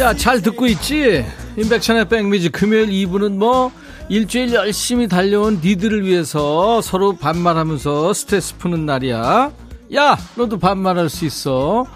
야, 0.05 0.13
잘 0.13 0.39
듣고 0.39 0.67
있지? 0.67 1.25
임백천의 1.57 2.09
백미지 2.09 2.49
금요일 2.49 2.89
2부는 2.89 3.37
뭐 3.37 3.71
일주일 4.07 4.53
열심히 4.53 5.07
달려온 5.07 5.59
니들을 5.63 6.05
위해서 6.05 6.79
서로 6.83 7.15
반말하면서 7.15 8.13
스트레스 8.13 8.55
푸는 8.57 8.85
날이야. 8.85 9.51
야, 9.95 10.17
너도 10.35 10.59
반말할 10.59 11.09
수 11.09 11.25
있어. 11.25 11.87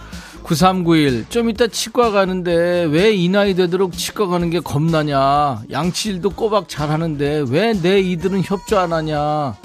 9391. 0.41 1.27
좀 1.29 1.51
이따 1.51 1.67
치과 1.67 2.09
가는데 2.09 2.85
왜 2.89 3.13
이 3.13 3.29
나이 3.29 3.53
되도록 3.53 3.93
치과 3.93 4.25
가는 4.25 4.49
게 4.49 4.59
겁나냐. 4.59 5.61
양치질도 5.69 6.31
꼬박 6.31 6.67
잘하는데 6.67 7.45
왜 7.51 7.73
내 7.79 7.99
이들은 7.99 8.41
협조 8.43 8.79
안 8.79 8.91
하냐. 8.91 9.55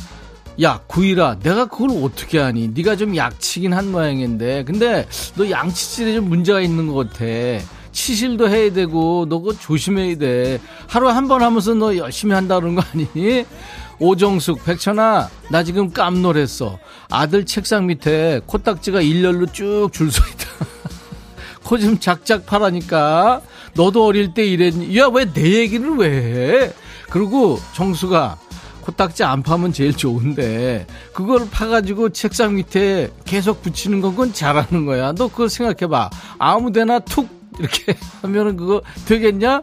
야, 0.61 0.81
구이라, 0.87 1.39
내가 1.43 1.65
그걸 1.65 2.05
어떻게 2.05 2.39
하니? 2.41 2.69
네가 2.75 2.97
좀 2.97 3.17
약치긴 3.17 3.73
한 3.73 3.91
모양인데. 3.91 4.65
근데 4.65 5.09
너 5.35 5.49
양치질에 5.49 6.13
좀 6.13 6.29
문제가 6.29 6.61
있는 6.61 6.89
것 6.89 7.09
같아. 7.09 7.25
치실도 7.95 8.49
해야 8.51 8.71
되고, 8.73 9.25
너 9.29 9.39
그거 9.39 9.55
조심해야 9.59 10.17
돼. 10.19 10.61
하루 10.89 11.09
한 11.09 11.29
번 11.29 11.43
하면서 11.43 11.73
너 11.73 11.97
열심히 11.97 12.35
한다 12.35 12.61
그런 12.61 12.75
거 12.75 12.83
아니니? 12.93 13.47
오정숙, 14.01 14.65
백천아, 14.65 15.31
나 15.51 15.63
지금 15.65 15.91
깜놀했어. 15.93 16.79
아들 17.09 17.47
책상 17.47 17.87
밑에 17.87 18.41
코딱지가 18.45 19.01
일렬로 19.01 19.47
쭉 19.47 19.91
줄 19.93 20.11
서 20.11 20.21
있다. 20.27 20.45
코 21.65 21.79
좀 21.79 21.99
작작 21.99 22.45
파라니까. 22.45 23.41
너도 23.75 24.05
어릴 24.05 24.35
때 24.35 24.45
이랬니? 24.45 24.97
야, 24.99 25.07
왜 25.07 25.25
내 25.33 25.61
얘기를 25.61 25.97
왜 25.97 26.09
해? 26.65 26.73
그리고 27.11 27.59
정수가, 27.75 28.37
코딱지 28.83 29.23
안 29.25 29.43
파면 29.43 29.73
제일 29.73 29.97
좋은데 29.97 30.87
그걸 31.15 31.49
파가지고 31.51 32.11
책상 32.11 32.57
밑에 32.57 33.11
계속 33.25 33.63
붙이는 33.63 34.01
건 34.03 34.11
그건 34.11 34.33
잘하는 34.35 34.85
거야. 34.85 35.13
너 35.13 35.29
그거 35.29 35.49
생각해봐. 35.49 36.11
아무데나 36.39 36.99
툭 36.99 37.29
이렇게 37.59 37.97
하면은 38.23 38.57
그거 38.57 38.83
되겠냐? 39.07 39.63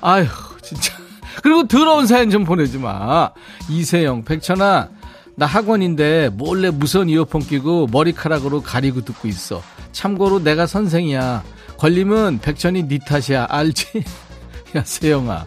아휴 0.00 0.26
진짜. 0.62 0.94
그리고 1.42 1.66
더러운 1.66 2.06
사연 2.06 2.30
좀 2.30 2.44
보내지 2.44 2.78
마. 2.78 3.30
이세영, 3.68 4.24
백천아. 4.24 4.88
나 5.34 5.46
학원인데 5.46 6.28
몰래 6.34 6.70
무선 6.70 7.08
이어폰 7.08 7.42
끼고 7.42 7.88
머리카락으로 7.90 8.62
가리고 8.62 9.00
듣고 9.02 9.28
있어. 9.28 9.62
참고로 9.92 10.40
내가 10.44 10.66
선생이야. 10.66 11.42
걸리면 11.78 12.40
백천이 12.40 12.86
네 12.86 12.98
탓이야. 12.98 13.46
알지? 13.48 14.04
야 14.76 14.82
세영아. 14.84 15.46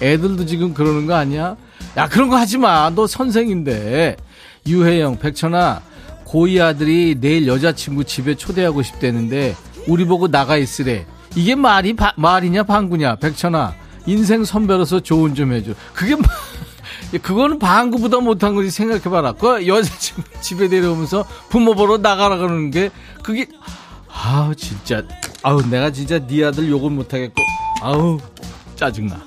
애들도 0.00 0.46
지금 0.46 0.72
그러는 0.74 1.06
거 1.06 1.14
아니야? 1.14 1.56
야 1.96 2.08
그런 2.08 2.28
거 2.28 2.36
하지 2.36 2.56
마. 2.58 2.90
너 2.94 3.06
선생인데. 3.06 4.16
유혜영, 4.66 5.18
백천아. 5.18 5.82
고이 6.24 6.60
아들이 6.60 7.16
내일 7.20 7.46
여자친구 7.46 8.04
집에 8.04 8.34
초대하고 8.36 8.82
싶대는데 8.82 9.54
우리 9.86 10.04
보고 10.04 10.28
나가 10.28 10.56
있으래. 10.56 11.06
이게 11.36 11.54
말이 11.54 11.94
바- 11.94 12.14
말이냐 12.16 12.64
방구냐? 12.64 13.16
백천아. 13.16 13.74
인생 14.06 14.44
선배로서 14.44 15.00
조언 15.00 15.34
좀 15.34 15.52
해줘. 15.52 15.72
그게 15.92 16.14
뭐- 16.14 16.24
그거는 17.22 17.58
방구보다 17.58 18.18
못한 18.18 18.54
거지 18.54 18.70
생각해봐라. 18.70 19.32
그 19.32 19.66
여자친구 19.66 20.22
집에 20.40 20.68
데려오면서 20.68 21.24
부모 21.50 21.74
보러 21.74 21.98
나가라 21.98 22.36
그러는 22.36 22.70
게 22.70 22.90
그게 23.22 23.46
아우 24.08 24.54
진짜 24.54 25.02
아우 25.42 25.62
내가 25.68 25.90
진짜 25.92 26.18
네 26.26 26.44
아들 26.44 26.68
욕을 26.70 26.90
못하겠고 26.90 27.40
아우 27.82 28.18
짜증나. 28.76 29.20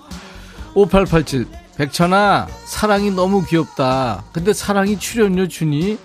5887 0.74 1.46
백천아 1.78 2.48
사랑이 2.66 3.12
너무 3.12 3.46
귀엽다. 3.46 4.24
근데 4.34 4.52
사랑이 4.54 4.98
출연료 5.00 5.48
주니 5.48 5.98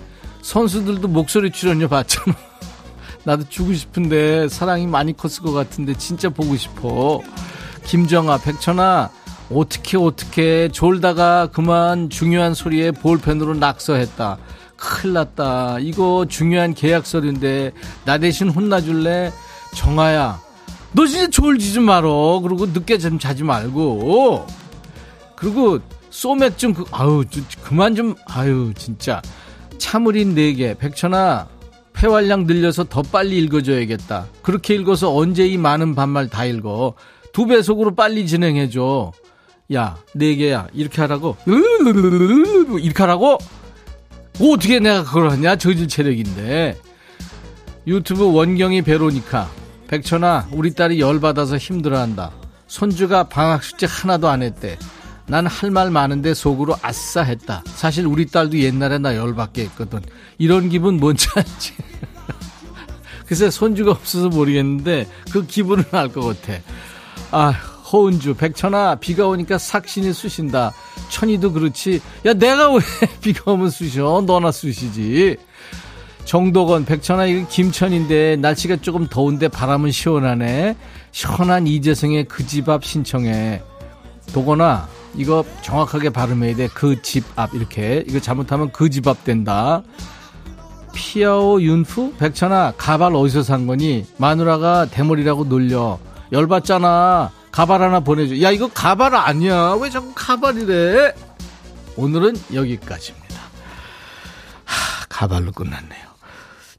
선수들도 0.43 1.09
목소리 1.09 1.51
출연료 1.51 1.89
받잖아. 1.89 2.37
나도 3.25 3.49
주고 3.49 3.73
싶은데 3.73 4.49
사랑이 4.49 4.87
많이 4.87 5.17
컸을 5.17 5.43
것 5.43 5.53
같은데 5.53 5.95
진짜 5.97 6.29
보고 6.29 6.57
싶어. 6.57 7.21
김정아 7.85 8.39
백천아 8.39 9.11
어떻게 9.51 9.97
어떻게 9.97 10.69
졸다가 10.69 11.49
그만 11.53 12.11
중요한 12.11 12.55
소리에 12.55 12.91
볼펜으로 12.91 13.55
낙서했다. 13.55 14.39
큰일 14.77 15.15
났다. 15.15 15.79
이거 15.81 16.27
중요한 16.29 16.75
계약서인데 16.75 17.73
나 18.05 18.19
대신 18.19 18.49
혼나줄래? 18.49 19.33
정아야 19.75 20.41
너 20.93 21.07
진짜 21.07 21.29
졸지 21.29 21.73
좀 21.73 21.85
말어. 21.85 22.41
그리고 22.43 22.67
늦게 22.67 22.99
좀 22.99 23.19
자지 23.19 23.43
말고. 23.43 24.47
그리고 25.35 25.81
소맥 26.11 26.57
좀 26.59 26.75
그, 26.75 26.85
아유 26.93 27.25
저, 27.29 27.41
그만 27.63 27.97
좀 27.97 28.15
아유 28.27 28.73
진짜 28.77 29.21
참을인 29.79 30.35
4개. 30.35 30.79
백천아, 30.79 31.49
폐활량 32.05 32.45
늘려서 32.45 32.85
더 32.85 33.01
빨리 33.01 33.39
읽어줘야겠다. 33.39 34.27
그렇게 34.43 34.75
읽어서 34.75 35.17
언제 35.17 35.47
이 35.47 35.57
많은 35.57 35.95
반말 35.95 36.29
다 36.29 36.45
읽어. 36.45 36.93
두 37.33 37.47
배속으로 37.47 37.95
빨리 37.95 38.27
진행해줘. 38.27 39.11
야, 39.73 39.97
4개야. 40.15 40.69
이렇게 40.75 41.01
하라고. 41.01 41.39
이렇게 41.47 43.03
하라고? 43.03 43.39
뭐 44.39 44.55
어떻게 44.55 44.81
내가 44.81 45.03
그걸 45.03 45.31
하냐? 45.31 45.57
저질 45.57 45.89
체력인데. 45.89 46.79
유튜브 47.87 48.31
원경이 48.31 48.83
베로니카. 48.83 49.49
백천아, 49.89 50.49
우리 50.53 50.75
딸이 50.75 51.01
열받아서 51.01 51.57
힘들어한다. 51.57 52.33
손주가 52.67 53.25
방학 53.31 53.65
숙제 53.65 53.87
하나도 53.87 54.29
안 54.29 54.43
했대. 54.43 54.77
난 55.27 55.47
할 55.47 55.71
말 55.71 55.91
많은데 55.91 56.35
속으로 56.35 56.77
아싸 56.83 57.23
했다. 57.23 57.63
사실 57.67 58.07
우리 58.07 58.27
딸도 58.27 58.59
옛날에 58.59 58.99
나 58.99 59.17
열받게 59.17 59.63
했거든. 59.65 60.01
이런 60.39 60.69
기분 60.69 60.99
뭔지 60.99 61.27
알지? 61.35 61.73
글쎄 63.27 63.51
손주가 63.51 63.91
없어서 63.93 64.29
모르겠는데 64.29 65.07
그 65.33 65.47
기분은 65.47 65.85
알 65.93 66.09
것 66.13 66.21
같아. 66.43 66.59
아 67.31 67.51
허은주 67.51 68.35
백천아 68.35 68.97
비가 68.97 69.27
오니까 69.27 69.57
삭신이 69.57 70.13
쑤신다. 70.13 70.73
천이도 71.11 71.53
그렇지. 71.53 72.01
야 72.27 72.35
내가 72.35 72.73
왜 72.73 72.81
비가 73.23 73.53
오면 73.53 73.71
쑤셔? 73.71 74.23
너나 74.27 74.53
쑤시지. 74.53 75.37
정도건 76.27 76.85
백천아 76.85 77.27
이거 77.27 77.47
김천인데 77.49 78.37
날씨가 78.37 78.77
조금 78.83 79.07
더운데 79.09 79.49
바람은 79.49 79.91
시원하네. 79.91 80.77
시원한 81.13 81.67
이재성의 81.67 82.25
그 82.25 82.45
집 82.47 82.69
앞 82.69 82.85
신청해. 82.85 83.63
도건아 84.33 84.89
이거 85.17 85.45
정확하게 85.63 86.11
발음해야 86.11 86.57
돼. 86.57 86.69
그 86.69 87.01
집 87.03 87.25
앞 87.37 87.55
이렇게 87.55 88.05
이거 88.09 88.21
잘못하면 88.21 88.71
그 88.73 88.89
집 88.91 89.07
앞 89.09 89.25
된다. 89.25 89.83
피아오 90.93 91.61
윤프 91.61 92.15
백천아 92.19 92.75
가발 92.77 93.15
어디서 93.15 93.43
산 93.43 93.67
거니? 93.67 94.07
마누라가 94.17 94.87
대머리라고 94.87 95.45
놀려. 95.45 95.99
열받잖아. 96.33 97.31
가발 97.51 97.83
하나 97.83 98.01
보내줘. 98.01 98.41
야 98.43 98.51
이거 98.51 98.69
가발 98.73 99.15
아니야. 99.15 99.77
왜 99.81 99.91
자꾸 99.91 100.13
가발이래? 100.15 101.15
오늘은 101.97 102.37
여기까지입니다. 102.53 103.41
하, 104.65 105.07
가발로 105.09 105.53
끝났네요. 105.53 106.14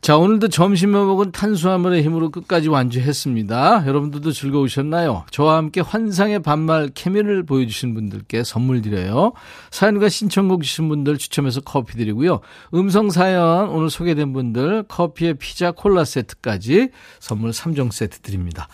자, 0.05 0.17
오늘도 0.17 0.49
점심에 0.49 0.91
먹은 0.91 1.31
탄수화물의 1.31 2.03
힘으로 2.03 2.29
끝까지 2.29 2.69
완주했습니다. 2.69 3.85
여러분들도 3.87 4.33
즐거우셨나요? 4.33 5.25
저와 5.31 5.57
함께 5.57 5.81
환상의 5.81 6.43
반말 6.43 6.91
케미를 6.93 7.41
보여주신 7.41 7.95
분들께 7.95 8.43
선물 8.43 8.83
드려요. 8.83 9.33
사연과 9.71 10.09
신청곡 10.09 10.61
주신 10.61 10.89
분들 10.89 11.17
추첨해서 11.17 11.59
커피 11.61 11.97
드리고요. 11.97 12.41
음성 12.75 13.09
사연 13.09 13.69
오늘 13.69 13.89
소개된 13.89 14.31
분들 14.31 14.83
커피에 14.83 15.33
피자 15.33 15.71
콜라 15.71 16.05
세트까지 16.05 16.89
선물 17.19 17.49
3종 17.49 17.91
세트 17.91 18.19
드립니다. 18.19 18.67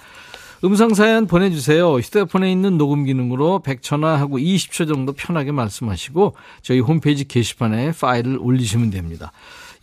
음성 0.65 0.93
사연 0.93 1.27
보내주세요. 1.27 1.93
휴대폰에 1.93 2.51
있는 2.51 2.77
녹음 2.77 3.05
기능으로 3.05 3.61
100초나 3.65 4.17
하고 4.17 4.37
20초 4.37 4.85
정도 4.85 5.13
편하게 5.13 5.53
말씀하시고 5.53 6.35
저희 6.61 6.81
홈페이지 6.81 7.25
게시판에 7.25 7.93
파일을 7.93 8.37
올리시면 8.37 8.91
됩니다. 8.91 9.31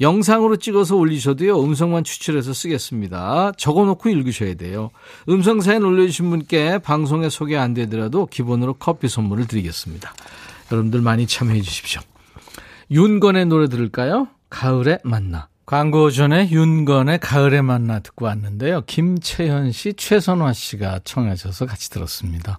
영상으로 0.01 0.57
찍어서 0.57 0.96
올리셔도요, 0.96 1.62
음성만 1.62 2.05
추출해서 2.05 2.53
쓰겠습니다. 2.53 3.53
적어 3.57 3.84
놓고 3.84 4.09
읽으셔야 4.09 4.55
돼요. 4.55 4.90
음성 5.28 5.61
사연 5.61 5.84
올려주신 5.84 6.30
분께 6.30 6.78
방송에 6.78 7.28
소개 7.28 7.57
안 7.57 7.74
되더라도 7.74 8.26
기본으로 8.26 8.74
커피 8.74 9.09
선물을 9.09 9.46
드리겠습니다. 9.46 10.14
여러분들 10.70 11.01
많이 11.01 11.26
참여해 11.26 11.61
주십시오. 11.62 12.01
윤건의 12.90 13.46
노래 13.46 13.68
들을까요? 13.68 14.28
가을에 14.51 14.99
만나. 15.05 15.49
광고 15.66 16.11
전에 16.11 16.49
윤건의 16.51 17.18
가을에 17.18 17.61
만나 17.61 17.99
듣고 17.99 18.24
왔는데요. 18.24 18.84
김채현 18.86 19.72
씨, 19.72 19.92
최선화 19.92 20.55
씨가 20.55 21.01
청하셔서 21.05 21.66
같이 21.66 21.90
들었습니다. 21.90 22.59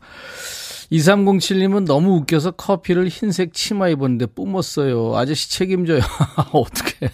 2307님은 0.91 1.85
너무 1.85 2.15
웃겨서 2.17 2.51
커피를 2.51 3.07
흰색 3.07 3.53
치마 3.53 3.89
입었는데 3.89 4.27
뿜었어요. 4.27 5.15
아저씨 5.15 5.51
책임져요. 5.51 5.99
어떻게 6.53 7.09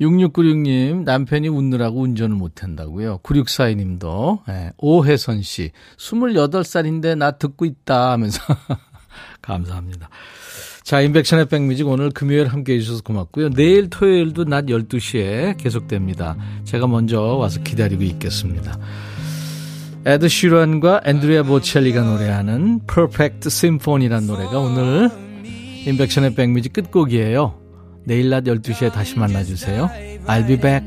6696님, 0.00 1.02
남편이 1.02 1.48
웃느라고 1.48 2.00
운전을 2.02 2.36
못한다고요. 2.36 3.18
9642님도, 3.18 4.46
네, 4.46 4.70
오혜선 4.78 5.42
씨, 5.42 5.72
28살인데 5.96 7.18
나 7.18 7.32
듣고 7.32 7.64
있다 7.64 8.12
하면서, 8.12 8.40
감사합니다. 9.42 10.08
자, 10.84 11.00
인백션의 11.00 11.46
백뮤직 11.46 11.86
오늘 11.86 12.10
금요일 12.10 12.46
함께 12.46 12.74
해주셔서 12.74 13.02
고맙고요. 13.02 13.50
내일 13.50 13.90
토요일도 13.90 14.44
낮 14.44 14.66
12시에 14.66 15.58
계속됩니다. 15.58 16.36
제가 16.64 16.86
먼저 16.86 17.20
와서 17.20 17.60
기다리고 17.62 18.04
있겠습니다. 18.04 18.78
에드 20.08 20.26
슈런과 20.26 21.02
앤드리아 21.04 21.42
보첼리가 21.42 22.00
노래하는 22.00 22.80
Perfect 22.86 23.48
Symphony라는 23.48 24.26
노래가 24.26 24.58
오늘 24.58 25.10
임백천의 25.84 26.34
백뮤직 26.34 26.72
끝곡이에요. 26.72 27.60
내일 28.04 28.30
낮 28.30 28.44
12시에 28.44 28.90
다시 28.90 29.18
만나주세요. 29.18 29.90
I'll 30.26 30.46
be 30.46 30.56
back. 30.56 30.82